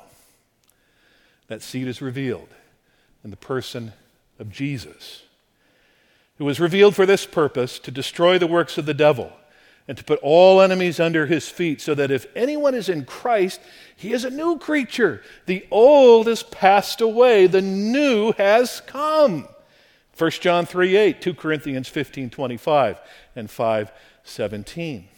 that 1.48 1.62
seed 1.62 1.86
is 1.86 2.02
revealed 2.02 2.48
in 3.24 3.30
the 3.30 3.36
person 3.36 3.92
of 4.38 4.50
Jesus, 4.50 5.22
who 6.38 6.44
was 6.44 6.60
revealed 6.60 6.94
for 6.94 7.06
this 7.06 7.26
purpose 7.26 7.78
to 7.80 7.90
destroy 7.90 8.38
the 8.38 8.46
works 8.46 8.78
of 8.78 8.86
the 8.86 8.94
devil 8.94 9.32
and 9.88 9.96
to 9.96 10.04
put 10.04 10.18
all 10.22 10.60
enemies 10.60 10.98
under 10.98 11.26
his 11.26 11.48
feet, 11.48 11.80
so 11.80 11.94
that 11.94 12.10
if 12.10 12.26
anyone 12.34 12.74
is 12.74 12.88
in 12.88 13.04
Christ, 13.04 13.60
he 13.94 14.12
is 14.12 14.24
a 14.24 14.30
new 14.30 14.58
creature. 14.58 15.22
The 15.46 15.66
old 15.70 16.26
has 16.26 16.42
passed 16.42 17.00
away, 17.00 17.46
the 17.46 17.62
new 17.62 18.32
has 18.32 18.80
come. 18.86 19.48
1 20.18 20.30
John 20.32 20.66
3 20.66 20.96
8, 20.96 21.20
2 21.20 21.34
Corinthians 21.34 21.88
15 21.88 22.30
25, 22.30 22.98
and 23.36 23.50
5 23.50 23.92
17. 24.24 25.08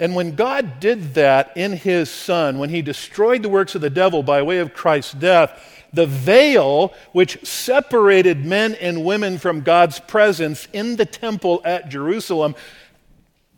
And 0.00 0.14
when 0.14 0.34
God 0.34 0.80
did 0.80 1.14
that 1.14 1.52
in 1.56 1.74
his 1.74 2.10
Son, 2.10 2.58
when 2.58 2.70
he 2.70 2.80
destroyed 2.80 3.42
the 3.42 3.50
works 3.50 3.74
of 3.74 3.82
the 3.82 3.90
devil 3.90 4.22
by 4.22 4.40
way 4.40 4.58
of 4.58 4.72
Christ's 4.72 5.12
death, 5.12 5.62
the 5.92 6.06
veil 6.06 6.94
which 7.12 7.44
separated 7.46 8.46
men 8.46 8.74
and 8.76 9.04
women 9.04 9.36
from 9.36 9.60
God's 9.60 10.00
presence 10.00 10.66
in 10.72 10.96
the 10.96 11.04
temple 11.04 11.60
at 11.66 11.90
Jerusalem 11.90 12.54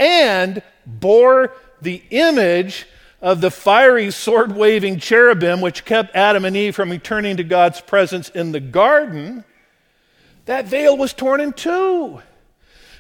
and 0.01 0.63
bore 0.85 1.53
the 1.81 2.03
image 2.11 2.87
of 3.21 3.41
the 3.41 3.51
fiery 3.51 4.11
sword 4.11 4.57
waving 4.57 4.99
cherubim 4.99 5.61
which 5.61 5.85
kept 5.85 6.17
Adam 6.17 6.45
and 6.45 6.57
Eve 6.57 6.75
from 6.75 6.91
returning 6.91 7.37
to 7.37 7.45
God's 7.45 7.81
presence 7.81 8.29
in 8.31 8.51
the 8.51 8.59
garden, 8.59 9.45
that 10.47 10.65
veil 10.65 10.97
was 10.97 11.13
torn 11.13 11.41
in 11.41 11.53
two 11.53 12.21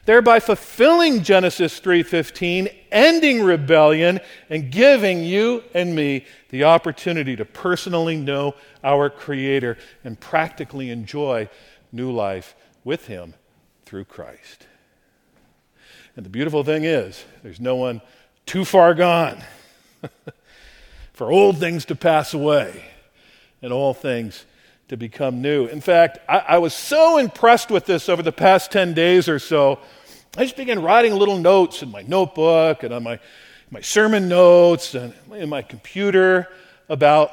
thereby 0.04 0.40
fulfilling 0.40 1.22
Genesis 1.22 1.78
3:15, 1.80 2.68
ending 2.90 3.42
rebellion 3.42 4.20
and 4.50 4.70
giving 4.70 5.22
you 5.22 5.62
and 5.74 5.94
me 5.94 6.26
the 6.50 6.64
opportunity 6.64 7.36
to 7.36 7.44
personally 7.44 8.16
know 8.16 8.54
our 8.82 9.08
creator 9.08 9.78
and 10.04 10.18
practically 10.18 10.90
enjoy 10.90 11.48
new 11.92 12.10
life 12.10 12.54
with 12.84 13.06
him 13.06 13.34
through 13.84 14.04
Christ. 14.04 14.66
And 16.16 16.26
the 16.26 16.30
beautiful 16.30 16.64
thing 16.64 16.84
is, 16.84 17.24
there's 17.42 17.60
no 17.60 17.76
one 17.76 18.02
too 18.44 18.64
far 18.64 18.94
gone 18.94 19.42
for 21.12 21.30
old 21.30 21.58
things 21.58 21.84
to 21.86 21.94
pass 21.94 22.34
away 22.34 22.84
and 23.62 23.72
all 23.72 23.94
things 23.94 24.44
to 24.92 24.96
become 24.98 25.40
new. 25.40 25.64
In 25.64 25.80
fact, 25.80 26.18
I, 26.28 26.38
I, 26.48 26.58
was 26.58 26.74
so 26.74 27.16
impressed 27.16 27.70
with 27.70 27.86
this 27.86 28.10
over 28.10 28.22
the 28.22 28.30
past 28.30 28.70
10 28.72 28.92
days 28.92 29.26
or 29.26 29.38
so. 29.38 29.78
I 30.36 30.42
just 30.42 30.54
began 30.54 30.82
writing 30.82 31.14
little 31.14 31.38
notes 31.38 31.82
in 31.82 31.90
my 31.90 32.02
notebook 32.02 32.82
and 32.82 32.92
on 32.92 33.02
my, 33.02 33.18
my 33.70 33.80
sermon 33.80 34.28
notes 34.28 34.94
and 34.94 35.14
in 35.34 35.48
my 35.48 35.62
computer 35.62 36.46
about 36.90 37.32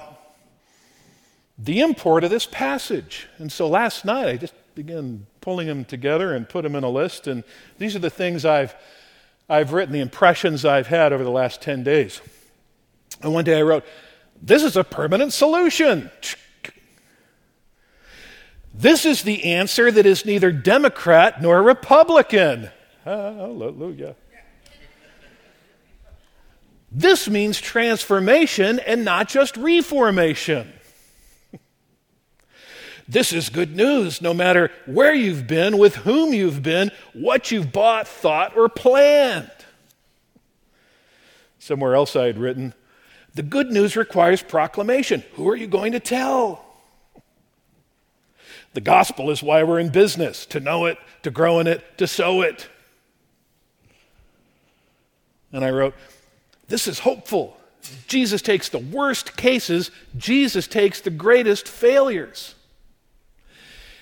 the 1.58 1.82
import 1.82 2.24
of 2.24 2.30
this 2.30 2.46
passage. 2.46 3.28
And 3.40 3.52
so 3.52 3.68
last 3.68 4.06
night 4.06 4.30
I 4.30 4.38
just 4.38 4.54
began 4.74 5.28
pulling 5.42 5.68
them 5.68 5.84
together 5.84 6.34
and 6.34 6.48
put 6.48 6.62
them 6.62 6.78
in 6.78 6.86
a 6.86 6.90
list. 6.90 7.28
And 7.28 7.44
these 7.78 7.94
are 7.94 8.00
the 8.00 8.10
things 8.10 8.46
I've, 8.46 8.74
I've 9.50 9.74
written, 9.74 9.92
the 9.92 10.00
impressions 10.00 10.64
I've 10.64 10.88
had 10.88 11.12
over 11.12 11.26
the 11.26 11.30
last 11.30 11.62
10 11.62 11.84
days. 11.84 12.22
And 13.22 13.34
one 13.34 13.44
day 13.44 13.60
I 13.60 13.64
wrote, 13.64 13.84
This 14.42 14.64
is 14.64 14.78
a 14.78 14.86
permanent 14.86 15.34
solution. 15.34 16.10
This 18.80 19.06
is 19.06 19.24
the 19.24 19.44
answer 19.44 19.92
that 19.92 20.06
is 20.06 20.26
neither 20.26 20.54
Democrat 20.54 21.42
nor 21.42 21.62
Republican. 21.62 22.70
Hallelujah. 23.04 24.16
This 26.90 27.28
means 27.28 27.60
transformation 27.60 28.80
and 28.80 29.04
not 29.04 29.28
just 29.28 29.58
reformation. 29.58 30.72
This 33.06 33.34
is 33.34 33.50
good 33.50 33.76
news 33.76 34.22
no 34.22 34.34
matter 34.34 34.72
where 34.86 35.14
you've 35.14 35.46
been, 35.46 35.78
with 35.78 35.98
whom 35.98 36.34
you've 36.34 36.64
been, 36.64 36.92
what 37.12 37.52
you've 37.52 37.74
bought, 37.74 38.08
thought, 38.08 38.56
or 38.56 38.70
planned. 38.70 39.52
Somewhere 41.58 41.96
else 41.96 42.16
I 42.16 42.28
had 42.28 42.38
written, 42.38 42.74
the 43.34 43.44
good 43.44 43.72
news 43.72 43.98
requires 43.98 44.42
proclamation. 44.42 45.26
Who 45.34 45.50
are 45.50 45.56
you 45.58 45.68
going 45.68 45.92
to 45.92 46.00
tell? 46.00 46.69
The 48.74 48.82
gospel 48.82 49.32
is 49.32 49.42
why 49.42 49.64
we're 49.64 49.80
in 49.80 49.90
business 49.90 50.46
to 50.48 50.60
know 50.60 50.86
it, 50.86 50.98
to 51.24 51.32
grow 51.32 51.60
in 51.60 51.68
it, 51.68 51.98
to 51.98 52.08
sow 52.08 52.42
it. 52.42 52.70
And 55.52 55.66
I 55.66 55.72
wrote, 55.72 55.96
This 56.68 56.88
is 56.88 57.00
hopeful. 57.00 57.58
Jesus 58.08 58.42
takes 58.42 58.70
the 58.70 58.78
worst 58.78 59.38
cases, 59.38 59.90
Jesus 60.18 60.68
takes 60.68 61.02
the 61.02 61.10
greatest 61.10 61.68
failures. 61.68 62.56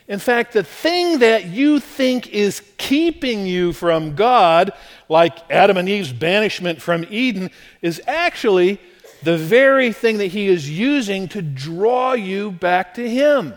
In 0.08 0.20
fact, 0.20 0.54
the 0.54 0.64
thing 0.64 1.20
that 1.20 1.48
you 1.48 1.80
think 1.80 2.28
is 2.30 2.62
keeping 2.78 3.46
you 3.46 3.74
from 3.74 4.16
God, 4.16 4.72
like 5.10 5.38
Adam 5.52 5.76
and 5.78 5.88
Eve's 5.88 6.14
banishment 6.14 6.82
from 6.82 7.06
Eden, 7.10 7.52
is 7.82 8.02
actually 8.08 8.80
the 9.24 9.38
very 9.38 9.92
thing 9.92 10.18
that 10.18 10.28
He 10.28 10.48
is 10.48 10.70
using 10.70 11.28
to 11.30 11.42
draw 11.42 12.14
you 12.14 12.52
back 12.52 12.94
to 12.96 13.10
Him 13.10 13.54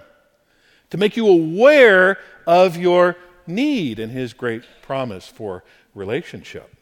to 0.90 0.98
make 0.98 1.16
you 1.16 1.26
aware 1.26 2.18
of 2.46 2.76
your 2.76 3.16
need 3.46 3.98
and 3.98 4.12
his 4.12 4.32
great 4.32 4.64
promise 4.82 5.26
for 5.26 5.64
relationship. 5.94 6.74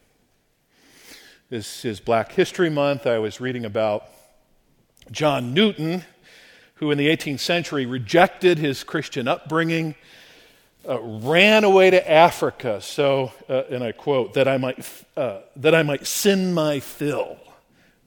This 1.49 1.85
is 1.85 1.99
Black 1.99 2.31
History 2.31 2.69
Month. 2.69 3.07
I 3.07 3.19
was 3.19 3.39
reading 3.39 3.65
about 3.65 4.05
John 5.11 5.53
Newton, 5.53 6.03
who 6.75 6.91
in 6.91 6.97
the 6.97 7.07
18th 7.07 7.39
century 7.39 7.85
rejected 7.85 8.59
his 8.59 8.83
Christian 8.83 9.27
upbringing, 9.27 9.95
uh, 10.87 10.99
ran 11.01 11.63
away 11.63 11.89
to 11.89 12.11
Africa, 12.11 12.81
so, 12.81 13.31
uh, 13.49 13.63
and 13.69 13.83
I 13.83 13.91
quote, 13.91 14.35
that 14.35 14.47
I, 14.47 14.57
might, 14.57 14.87
uh, 15.17 15.39
that 15.55 15.75
I 15.75 15.83
might 15.83 16.07
sin 16.07 16.53
my 16.53 16.79
fill, 16.79 17.37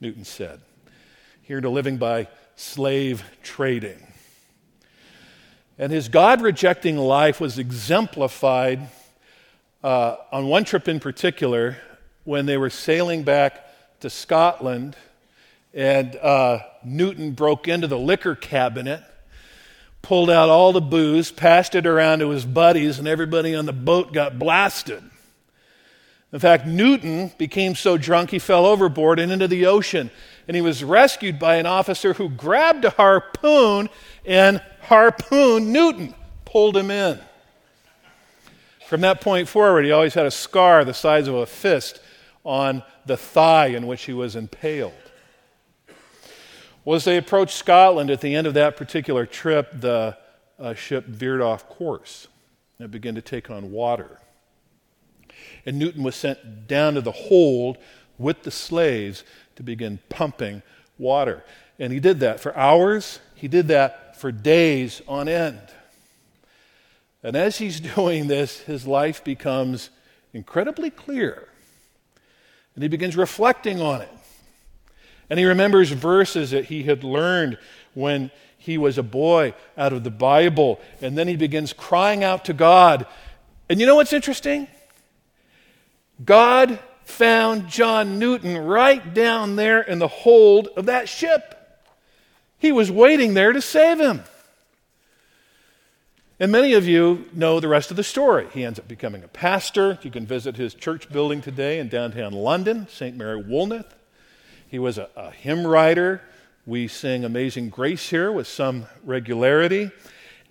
Newton 0.00 0.24
said, 0.24 0.60
here 1.42 1.60
to 1.60 1.68
living 1.68 1.96
by 1.96 2.28
slave 2.56 3.24
trading. 3.42 4.11
And 5.83 5.91
his 5.91 6.09
God 6.09 6.43
rejecting 6.43 6.97
life 6.97 7.41
was 7.41 7.59
exemplified 7.59 8.89
uh, 9.83 10.14
on 10.30 10.47
one 10.47 10.62
trip 10.62 10.87
in 10.87 11.01
particular 11.01 11.76
when 12.22 12.47
they 12.47 12.57
were 12.57 12.70
sailing 12.70 13.24
back 13.24 13.66
to 13.99 14.09
Scotland 14.09 14.95
and 15.74 16.14
uh, 16.14 16.61
Newton 16.85 17.33
broke 17.33 17.66
into 17.66 17.89
the 17.89 17.99
liquor 17.99 18.37
cabinet, 18.37 19.03
pulled 20.03 20.30
out 20.30 20.49
all 20.49 20.72
the 20.72 20.80
booze, 20.80 21.33
passed 21.33 21.74
it 21.74 21.85
around 21.85 22.20
to 22.20 22.30
his 22.30 22.45
buddies, 22.45 23.01
and 23.01 23.09
everybody 23.09 23.53
on 23.53 23.66
the 23.66 23.72
boat 23.72 24.12
got 24.12 24.39
blasted. 24.39 25.03
In 26.33 26.39
fact, 26.39 26.64
Newton 26.64 27.33
became 27.39 27.74
so 27.74 27.99
drunk 27.99 28.30
he 28.30 28.39
fell 28.39 28.66
overboard 28.66 29.18
and 29.18 29.33
into 29.33 29.49
the 29.49 29.66
ocean. 29.66 30.12
And 30.47 30.55
he 30.55 30.62
was 30.62 30.85
rescued 30.85 31.41
by 31.41 31.57
an 31.57 31.66
officer 31.66 32.14
who 32.14 32.28
grabbed 32.28 32.85
a 32.85 32.91
harpoon 32.91 33.89
and 34.24 34.62
harpooned 34.83 35.72
Newton, 35.72 36.14
pulled 36.45 36.76
him 36.76 36.91
in. 36.91 37.18
From 38.87 39.01
that 39.03 39.20
point 39.20 39.49
forward, 39.49 39.85
he 39.85 39.91
always 39.91 40.14
had 40.14 40.26
a 40.26 40.30
scar 40.30 40.85
the 40.85 40.93
size 40.93 41.26
of 41.26 41.35
a 41.35 41.47
fist 41.47 42.01
on 42.45 42.83
the 43.07 43.16
thigh 43.16 43.68
in 43.68 43.87
which 43.87 44.03
he 44.03 44.12
was 44.12 44.37
impaled. 44.37 44.93
Well, 46.85 46.97
as 46.97 47.05
they 47.05 47.16
approached 47.16 47.57
Scotland 47.57 48.11
at 48.11 48.20
the 48.20 48.35
end 48.35 48.47
of 48.47 48.55
that 48.55 48.76
particular 48.76 49.24
trip, 49.24 49.70
the 49.80 50.18
uh, 50.59 50.74
ship 50.74 51.07
veered 51.07 51.41
off 51.41 51.68
course 51.68 52.26
and 52.78 52.91
began 52.91 53.14
to 53.14 53.22
take 53.22 53.51
on 53.51 53.70
water. 53.70 54.18
And 55.64 55.78
Newton 55.78 56.03
was 56.03 56.16
sent 56.16 56.66
down 56.66 56.95
to 56.95 57.01
the 57.01 57.12
hold 57.12 57.78
with 58.18 58.43
the 58.43 58.51
slaves 58.51 59.22
to 59.57 59.62
begin 59.62 60.01
pumping 60.09 60.62
water. 60.99 61.45
And 61.78 61.93
he 61.93 62.01
did 62.01 62.20
that 62.20 62.41
for 62.41 62.57
hours, 62.57 63.20
he 63.35 63.49
did 63.49 63.68
that 63.68 64.11
for 64.23 64.31
days 64.31 65.03
on 65.09 65.29
end. 65.29 65.59
And 67.25 67.35
as 67.35 67.59
he's 67.59 67.81
doing 67.97 68.29
this, 68.29 68.61
his 68.61 68.87
life 68.87 69.25
becomes 69.25 69.91
incredibly 70.33 70.91
clear. 70.91 71.49
And 72.77 72.85
he 72.85 72.89
begins 72.89 73.16
reflecting 73.16 73.81
on 73.81 74.01
it. 74.01 74.09
And 75.29 75.41
he 75.41 75.45
remembers 75.45 75.91
verses 75.91 76.53
that 76.53 76.66
he 76.66 76.85
had 76.85 77.03
learned 77.03 77.59
when 77.95 78.31
he 78.57 78.79
was 78.79 78.97
a 78.97 79.03
boy 79.03 79.55
out 79.77 79.93
of 79.93 80.05
the 80.05 80.11
Bible. 80.11 80.81
And 81.01 81.18
then 81.18 81.27
he 81.27 81.35
begins 81.35 81.73
crying 81.73 82.23
out 82.23 82.45
to 82.45 82.53
God. 82.53 83.09
And 83.68 83.81
you 83.81 83.87
know 83.87 83.97
what's 83.97 84.12
interesting? 84.12 84.68
God 86.25 86.79
found 87.03 87.66
John 87.66 88.20
Newton 88.20 88.57
right 88.57 89.12
down 89.12 89.57
there 89.57 89.81
in 89.81 89.99
the 89.99 90.07
hold 90.07 90.68
of 90.77 90.87
that 90.87 91.09
ship. 91.09 91.61
He 92.62 92.70
was 92.70 92.92
waiting 92.92 93.34
there 93.34 93.52
to 93.52 93.60
save 93.60 93.98
him. 93.98 94.22
And 96.38 96.52
many 96.52 96.74
of 96.74 96.86
you 96.86 97.26
know 97.32 97.58
the 97.58 97.66
rest 97.66 97.90
of 97.90 97.96
the 97.96 98.04
story. 98.04 98.46
He 98.54 98.64
ends 98.64 98.78
up 98.78 98.86
becoming 98.86 99.24
a 99.24 99.28
pastor. 99.28 99.98
You 100.02 100.12
can 100.12 100.26
visit 100.26 100.56
his 100.56 100.72
church 100.72 101.10
building 101.10 101.42
today 101.42 101.80
in 101.80 101.88
downtown 101.88 102.32
London, 102.32 102.86
St. 102.88 103.16
Mary 103.16 103.42
Woolnoth. 103.42 103.96
He 104.68 104.78
was 104.78 104.96
a, 104.96 105.08
a 105.16 105.32
hymn 105.32 105.66
writer. 105.66 106.22
We 106.64 106.86
sing 106.86 107.24
Amazing 107.24 107.70
Grace 107.70 108.08
here 108.10 108.30
with 108.30 108.46
some 108.46 108.86
regularity. 109.02 109.90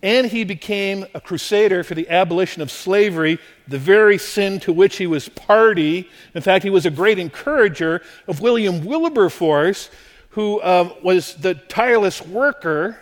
And 0.04 0.28
he 0.28 0.44
became 0.44 1.06
a 1.14 1.22
crusader 1.22 1.82
for 1.82 1.96
the 1.96 2.10
abolition 2.10 2.62
of 2.62 2.72
slavery, 2.72 3.40
the 3.70 3.80
very 3.80 4.18
sin 4.18 4.60
to 4.62 4.74
which 4.74 4.98
he 4.98 5.08
was 5.08 5.30
party. 5.30 6.10
In 6.36 6.42
fact, 6.42 6.66
he 6.66 6.70
was 6.70 6.86
a 6.86 6.92
great 6.92 7.20
encourager 7.20 8.02
of 8.28 8.42
William 8.42 8.84
Wilberforce, 8.84 9.90
who 10.32 10.62
um, 10.64 10.94
was 11.04 11.36
the 11.36 11.54
tireless 11.54 12.22
worker 12.22 12.98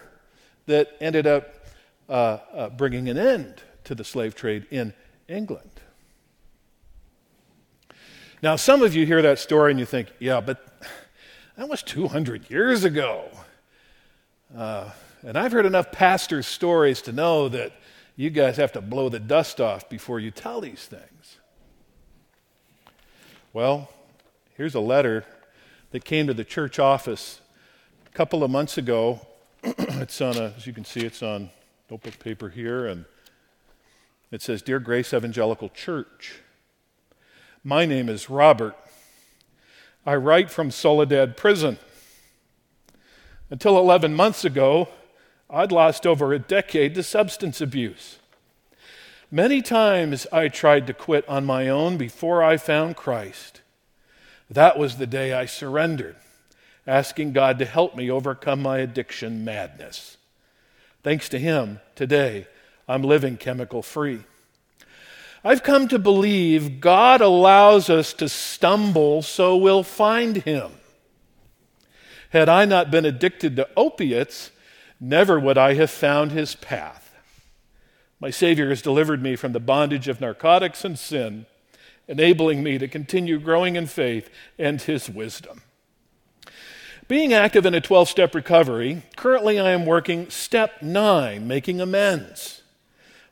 that 0.65 0.95
ended 0.99 1.27
up 1.27 1.55
uh, 2.07 2.37
uh, 2.53 2.69
bringing 2.69 3.07
an 3.09 3.17
end 3.17 3.61
to 3.83 3.95
the 3.95 4.03
slave 4.03 4.35
trade 4.35 4.65
in 4.71 4.93
England. 5.27 5.69
Now, 8.41 8.55
some 8.55 8.81
of 8.81 8.95
you 8.95 9.05
hear 9.05 9.21
that 9.21 9.37
story 9.37 9.71
and 9.71 9.79
you 9.79 9.85
think, 9.85 10.11
yeah, 10.19 10.41
but 10.41 10.65
that 11.57 11.67
was 11.67 11.83
200 11.83 12.49
years 12.49 12.83
ago. 12.83 13.29
Uh, 14.55 14.89
and 15.21 15.37
I've 15.37 15.51
heard 15.51 15.65
enough 15.65 15.91
pastors' 15.91 16.47
stories 16.47 17.01
to 17.03 17.11
know 17.11 17.49
that 17.49 17.73
you 18.15 18.29
guys 18.29 18.57
have 18.57 18.71
to 18.71 18.81
blow 18.81 19.09
the 19.09 19.19
dust 19.19 19.59
off 19.61 19.89
before 19.89 20.19
you 20.19 20.31
tell 20.31 20.61
these 20.61 20.85
things. 20.85 21.37
Well, 23.53 23.89
here's 24.55 24.75
a 24.75 24.79
letter 24.79 25.25
that 25.91 26.05
came 26.05 26.27
to 26.27 26.33
the 26.33 26.43
church 26.43 26.79
office 26.79 27.41
a 28.05 28.09
couple 28.11 28.43
of 28.43 28.51
months 28.51 28.77
ago. 28.77 29.21
it's 29.63 30.21
on 30.21 30.37
a, 30.37 30.53
as 30.57 30.67
you 30.67 30.73
can 30.73 30.85
see, 30.85 31.01
it's 31.01 31.23
on 31.23 31.49
notebook 31.89 32.19
paper 32.19 32.49
here, 32.49 32.85
and 32.85 33.05
it 34.31 34.41
says 34.41 34.61
Dear 34.61 34.79
Grace 34.79 35.13
Evangelical 35.13 35.69
Church, 35.69 36.39
my 37.63 37.85
name 37.85 38.07
is 38.07 38.29
Robert. 38.29 38.75
I 40.05 40.15
write 40.15 40.49
from 40.49 40.71
Soledad 40.71 41.35
Prison. 41.35 41.77
Until 43.49 43.77
11 43.77 44.13
months 44.13 44.45
ago, 44.45 44.89
I'd 45.49 45.71
lost 45.71 46.05
over 46.05 46.31
a 46.31 46.39
decade 46.39 46.93
to 46.95 47.03
substance 47.03 47.59
abuse. 47.59 48.19
Many 49.31 49.61
times 49.61 50.25
I 50.31 50.47
tried 50.47 50.87
to 50.87 50.93
quit 50.93 51.27
on 51.27 51.45
my 51.45 51.67
own 51.67 51.97
before 51.97 52.43
I 52.43 52.57
found 52.57 52.95
Christ. 52.95 53.58
That 54.49 54.77
was 54.77 54.97
the 54.97 55.07
day 55.07 55.33
I 55.33 55.45
surrendered, 55.45 56.15
asking 56.87 57.33
God 57.33 57.59
to 57.59 57.65
help 57.65 57.95
me 57.95 58.09
overcome 58.09 58.61
my 58.61 58.79
addiction 58.79 59.45
madness. 59.45 60.17
Thanks 61.03 61.29
to 61.29 61.39
him, 61.39 61.79
today, 61.95 62.47
I'm 62.87 63.03
living 63.03 63.37
chemical 63.37 63.81
free. 63.81 64.23
I've 65.43 65.63
come 65.63 65.87
to 65.87 65.99
believe 65.99 66.81
God 66.81 67.21
allows 67.21 67.89
us 67.89 68.11
to 68.13 68.27
stumble 68.27 69.21
so 69.21 69.55
we'll 69.55 69.83
find 69.83 70.37
him. 70.37 70.71
Had 72.31 72.49
I 72.49 72.65
not 72.65 72.91
been 72.91 73.05
addicted 73.05 73.55
to 73.55 73.69
opiates, 73.77 74.51
never 74.99 75.39
would 75.39 75.57
I 75.57 75.75
have 75.75 75.89
found 75.89 76.31
his 76.31 76.55
path. 76.55 77.15
My 78.19 78.29
Savior 78.29 78.69
has 78.69 78.81
delivered 78.81 79.23
me 79.23 79.35
from 79.35 79.53
the 79.53 79.59
bondage 79.59 80.07
of 80.07 80.19
narcotics 80.19 80.83
and 80.83 80.99
sin, 80.99 81.45
enabling 82.09 82.61
me 82.61 82.77
to 82.77 82.87
continue 82.89 83.39
growing 83.39 83.77
in 83.77 83.85
faith 83.85 84.29
and 84.57 84.81
his 84.81 85.09
wisdom. 85.09 85.61
Being 87.07 87.33
active 87.33 87.65
in 87.65 87.73
a 87.73 87.81
12 87.81 88.09
step 88.09 88.35
recovery, 88.35 89.03
currently 89.15 89.59
I 89.59 89.71
am 89.71 89.85
working 89.85 90.29
step 90.29 90.81
nine, 90.81 91.47
making 91.47 91.79
amends. 91.79 92.63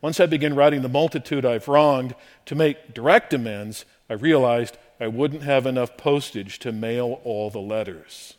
Once 0.01 0.19
I 0.19 0.28
begin 0.28 0.55
writing 0.55 0.84
the 0.84 0.89
multitude 0.89 1.45
I've 1.45 1.67
wronged 1.67 2.15
to 2.45 2.55
make 2.55 2.93
direct 2.93 3.34
amends, 3.34 3.84
I 4.09 4.13
realized 4.13 4.78
I 4.99 5.07
wouldn't 5.07 5.43
have 5.43 5.65
enough 5.65 5.97
postage 5.97 6.59
to 6.59 6.71
mail 6.71 7.19
all 7.23 7.49
the 7.49 7.59
letters. 7.59 8.36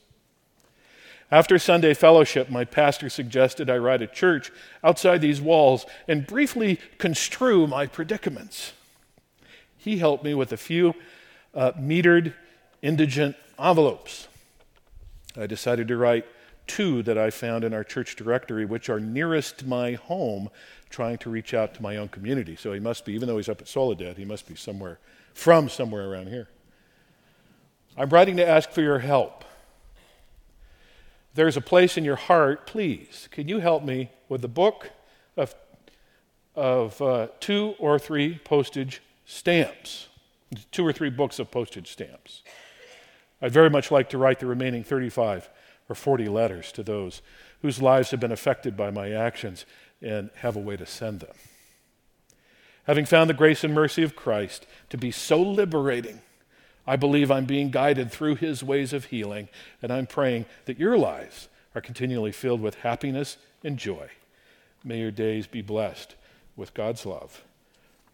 After 1.30 1.58
Sunday 1.58 1.94
fellowship, 1.94 2.48
my 2.48 2.64
pastor 2.64 3.10
suggested 3.10 3.68
I 3.68 3.76
write 3.76 4.00
a 4.00 4.06
church 4.06 4.50
outside 4.82 5.20
these 5.20 5.40
walls 5.40 5.84
and 6.06 6.26
briefly 6.26 6.80
construe 6.96 7.66
my 7.66 7.86
predicaments. 7.86 8.72
He 9.78 9.98
helped 9.98 10.24
me 10.24 10.34
with 10.34 10.52
a 10.52 10.56
few 10.56 10.94
uh, 11.54 11.72
metered 11.72 12.34
indigent 12.82 13.36
envelopes. 13.58 14.28
I 15.36 15.46
decided 15.46 15.88
to 15.88 15.96
write 15.96 16.26
two 16.66 17.02
that 17.04 17.16
I 17.16 17.30
found 17.30 17.64
in 17.64 17.72
our 17.72 17.84
church 17.84 18.16
directory, 18.16 18.64
which 18.64 18.88
are 18.88 19.00
nearest 19.00 19.64
my 19.66 19.92
home, 19.92 20.50
trying 20.90 21.18
to 21.18 21.30
reach 21.30 21.54
out 21.54 21.74
to 21.74 21.82
my 21.82 21.96
own 21.96 22.08
community. 22.08 22.56
So 22.56 22.72
he 22.72 22.80
must 22.80 23.04
be, 23.04 23.14
even 23.14 23.26
though 23.26 23.36
he's 23.36 23.48
up 23.48 23.60
at 23.60 23.68
Soledad, 23.68 24.16
he 24.16 24.24
must 24.24 24.46
be 24.46 24.54
somewhere, 24.54 24.98
from 25.32 25.68
somewhere 25.68 26.10
around 26.10 26.28
here. 26.28 26.48
I'm 27.96 28.10
writing 28.10 28.36
to 28.36 28.46
ask 28.46 28.70
for 28.70 28.82
your 28.82 28.98
help. 28.98 29.44
There's 31.34 31.56
a 31.56 31.60
place 31.60 31.96
in 31.96 32.04
your 32.04 32.16
heart, 32.16 32.66
please, 32.66 33.28
can 33.30 33.48
you 33.48 33.60
help 33.60 33.82
me 33.82 34.10
with 34.28 34.42
the 34.42 34.48
book 34.48 34.90
of, 35.36 35.54
of 36.54 37.00
uh, 37.00 37.28
two 37.40 37.74
or 37.78 37.98
three 37.98 38.38
postage 38.44 39.00
stamps? 39.28 40.08
Two 40.72 40.84
or 40.84 40.92
three 40.92 41.10
books 41.10 41.38
of 41.38 41.50
postage 41.50 41.92
stamps. 41.92 42.42
I'd 43.42 43.52
very 43.52 43.68
much 43.68 43.90
like 43.90 44.08
to 44.10 44.18
write 44.18 44.40
the 44.40 44.46
remaining 44.46 44.82
35 44.82 45.50
or 45.88 45.94
40 45.94 46.28
letters 46.28 46.72
to 46.72 46.82
those 46.82 47.20
whose 47.60 47.82
lives 47.82 48.10
have 48.10 48.20
been 48.20 48.32
affected 48.32 48.76
by 48.76 48.90
my 48.90 49.12
actions 49.12 49.66
and 50.00 50.30
have 50.36 50.56
a 50.56 50.60
way 50.60 50.76
to 50.76 50.86
send 50.86 51.20
them. 51.20 51.36
Having 52.84 53.04
found 53.04 53.28
the 53.28 53.34
grace 53.34 53.62
and 53.62 53.74
mercy 53.74 54.02
of 54.02 54.16
Christ 54.16 54.66
to 54.88 54.96
be 54.96 55.10
so 55.10 55.42
liberating, 55.42 56.22
I 56.86 56.96
believe 56.96 57.30
I'm 57.30 57.44
being 57.44 57.70
guided 57.70 58.10
through 58.10 58.36
his 58.36 58.64
ways 58.64 58.94
of 58.94 59.06
healing, 59.06 59.50
and 59.82 59.92
I'm 59.92 60.06
praying 60.06 60.46
that 60.64 60.78
your 60.78 60.96
lives 60.96 61.48
are 61.74 61.82
continually 61.82 62.32
filled 62.32 62.62
with 62.62 62.76
happiness 62.76 63.36
and 63.62 63.76
joy. 63.76 64.08
May 64.82 65.00
your 65.00 65.10
days 65.10 65.46
be 65.46 65.60
blessed 65.60 66.14
with 66.56 66.72
God's 66.72 67.04
love. 67.04 67.44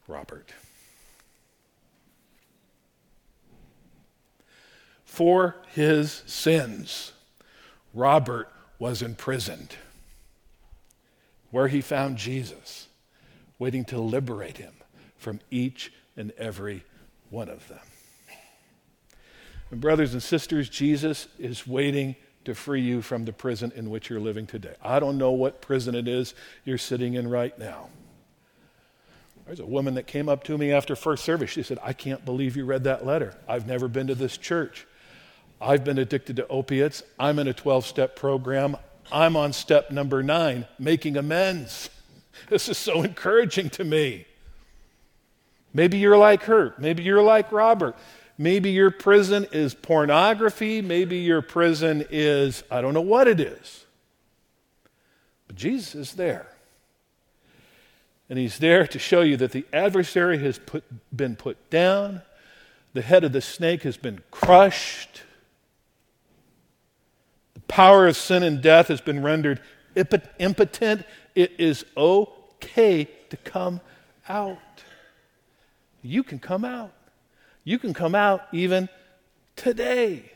Robert. 0.09 0.53
For 5.15 5.55
his 5.69 6.25
sins. 6.27 7.13
Robert 7.95 8.49
was 8.81 9.01
imprisoned, 9.01 9.77
where 11.53 11.69
he 11.69 11.81
found 11.81 12.17
Jesus, 12.17 12.89
waiting 13.57 13.85
to 13.85 13.99
liberate 13.99 14.59
him 14.59 14.73
from 15.17 15.39
each 15.53 15.93
and 16.17 16.33
every 16.33 16.83
one 17.31 17.49
of 17.49 17.69
them. 17.69 17.79
And, 19.71 19.81
brothers 19.81 20.15
and 20.15 20.23
sisters, 20.23 20.69
Jesus 20.69 21.29
is 21.39 21.65
waiting 21.65 22.17
to 22.45 22.53
free 22.53 22.83
you 22.83 23.01
from 23.01 23.25
the 23.25 23.33
prison 23.33 23.73
in 23.77 23.91
which 23.91 24.11
you're 24.11 24.19
living 24.19 24.49
today. 24.49 24.75
I 24.83 24.99
don't 24.99 25.17
know 25.17 25.31
what 25.31 25.63
prison 25.63 25.95
it 25.95 26.09
is 26.09 26.35
you're 26.65 26.77
sitting 26.77 27.15
in 27.15 27.31
right 27.31 27.57
now. 27.57 27.89
There's 29.47 29.61
a 29.61 29.67
woman 29.67 29.95
that 29.95 30.09
came 30.09 30.29
up 30.29 30.43
to 30.45 30.59
me 30.59 30.73
after 30.73 30.97
first 30.97 31.25
service. 31.25 31.51
She 31.51 31.63
said, 31.63 31.79
I 31.85 31.93
can't 31.93 32.25
believe 32.25 32.57
you 32.57 32.65
read 32.65 32.83
that 32.85 33.07
letter. 33.07 33.37
I've 33.47 33.67
never 33.69 33.87
been 33.87 34.09
to 34.09 34.17
this 34.17 34.37
church. 34.37 34.89
I've 35.65 35.83
been 35.83 35.99
addicted 35.99 36.37
to 36.37 36.47
opiates. 36.49 37.03
I'm 37.19 37.39
in 37.39 37.49
a 37.49 37.55
12 37.55 37.87
step 37.87 38.17
program. 38.17 38.77
I'm 39.11 39.37
on 39.37 39.53
step 39.53 39.91
number 39.91 40.23
nine, 40.23 40.67
making 40.79 41.17
amends. 41.17 41.91
This 42.49 42.69
is 42.69 42.77
so 42.77 43.03
encouraging 43.05 43.71
to 43.71 43.85
me. 43.85 44.27
Maybe 45.73 45.99
you're 45.99 46.19
like 46.19 46.43
her. 46.43 46.75
Maybe 46.79 47.05
you're 47.05 47.23
like 47.23 47.53
Robert. 47.53 47.97
Maybe 48.37 48.71
your 48.71 48.91
prison 48.91 49.47
is 49.53 49.73
pornography. 49.73 50.83
Maybe 50.83 51.19
your 51.19 51.43
prison 51.43 52.05
is, 52.11 52.65
I 52.73 52.81
don't 52.81 52.93
know 52.93 53.01
what 53.01 53.29
it 53.29 53.39
is. 53.39 53.87
But 55.47 55.55
Jesus 55.55 55.95
is 55.95 56.13
there. 56.15 56.49
And 58.29 58.37
he's 58.37 58.59
there 58.59 58.87
to 58.89 58.99
show 58.99 59.21
you 59.21 59.37
that 59.37 59.53
the 59.53 59.65
adversary 59.73 60.39
has 60.39 60.59
put, 60.59 60.83
been 61.17 61.37
put 61.37 61.71
down, 61.71 62.23
the 62.95 63.03
head 63.03 63.23
of 63.23 63.33
the 63.33 63.41
snake 63.41 63.85
has 63.85 63.97
been 63.97 64.23
crushed, 64.33 65.23
power 67.69 68.07
of 68.07 68.17
sin 68.17 68.43
and 68.43 68.63
death 68.63 68.89
has 68.89 69.01
been 69.01 69.23
rendered 69.23 69.61
impotent. 70.39 71.05
It 71.35 71.53
is 71.59 71.85
okay 71.97 73.09
to 73.31 73.37
come 73.37 73.81
out. 74.29 74.59
You 76.03 76.23
can 76.23 76.39
come 76.39 76.65
out. 76.65 76.93
You 77.65 77.79
can 77.79 77.95
come 77.95 78.15
out 78.15 78.43
even 78.53 78.89
today. 79.57 80.31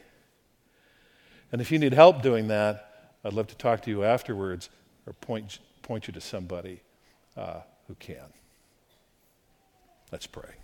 And 1.53 1.61
if 1.61 1.71
you 1.71 1.79
need 1.79 1.93
help 1.93 2.23
doing 2.23 2.49
that, 2.49 3.13
I'd 3.25 3.33
love 3.33 3.49
to 3.49 3.57
talk 3.57 3.83
to 3.83 3.91
you 3.91 4.05
afterwards 4.05 4.71
or 5.07 5.13
point, 5.15 5.59
point 5.83 6.07
you 6.07 6.13
to 6.13 6.21
somebody 6.21 6.81
uh, 7.37 7.61
who 7.87 7.95
can. 7.97 8.33
Let's 10.11 10.27
pray. 10.27 10.58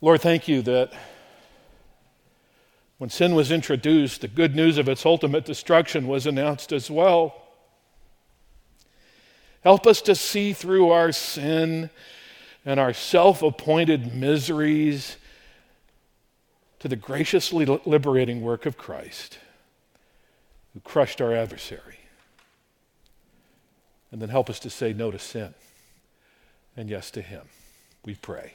Lord, 0.00 0.22
thank 0.22 0.48
you 0.48 0.62
that 0.62 0.92
when 2.96 3.10
sin 3.10 3.34
was 3.34 3.50
introduced, 3.50 4.20
the 4.20 4.28
good 4.28 4.54
news 4.56 4.78
of 4.78 4.88
its 4.88 5.04
ultimate 5.04 5.44
destruction 5.44 6.06
was 6.06 6.26
announced 6.26 6.72
as 6.72 6.90
well. 6.90 7.34
Help 9.62 9.86
us 9.86 10.00
to 10.02 10.14
see 10.14 10.52
through 10.52 10.90
our 10.90 11.12
sin 11.12 11.90
and 12.64 12.80
our 12.80 12.92
self 12.92 13.42
appointed 13.42 14.14
miseries 14.14 15.16
to 16.78 16.88
the 16.88 16.96
graciously 16.96 17.66
liberating 17.84 18.40
work 18.40 18.64
of 18.64 18.78
Christ, 18.78 19.38
who 20.72 20.80
crushed 20.80 21.20
our 21.20 21.34
adversary. 21.34 21.98
And 24.10 24.20
then 24.20 24.30
help 24.30 24.48
us 24.48 24.58
to 24.60 24.70
say 24.70 24.92
no 24.94 25.10
to 25.10 25.18
sin 25.18 25.54
and 26.76 26.88
yes 26.88 27.10
to 27.12 27.22
Him. 27.22 27.42
We 28.04 28.14
pray. 28.14 28.54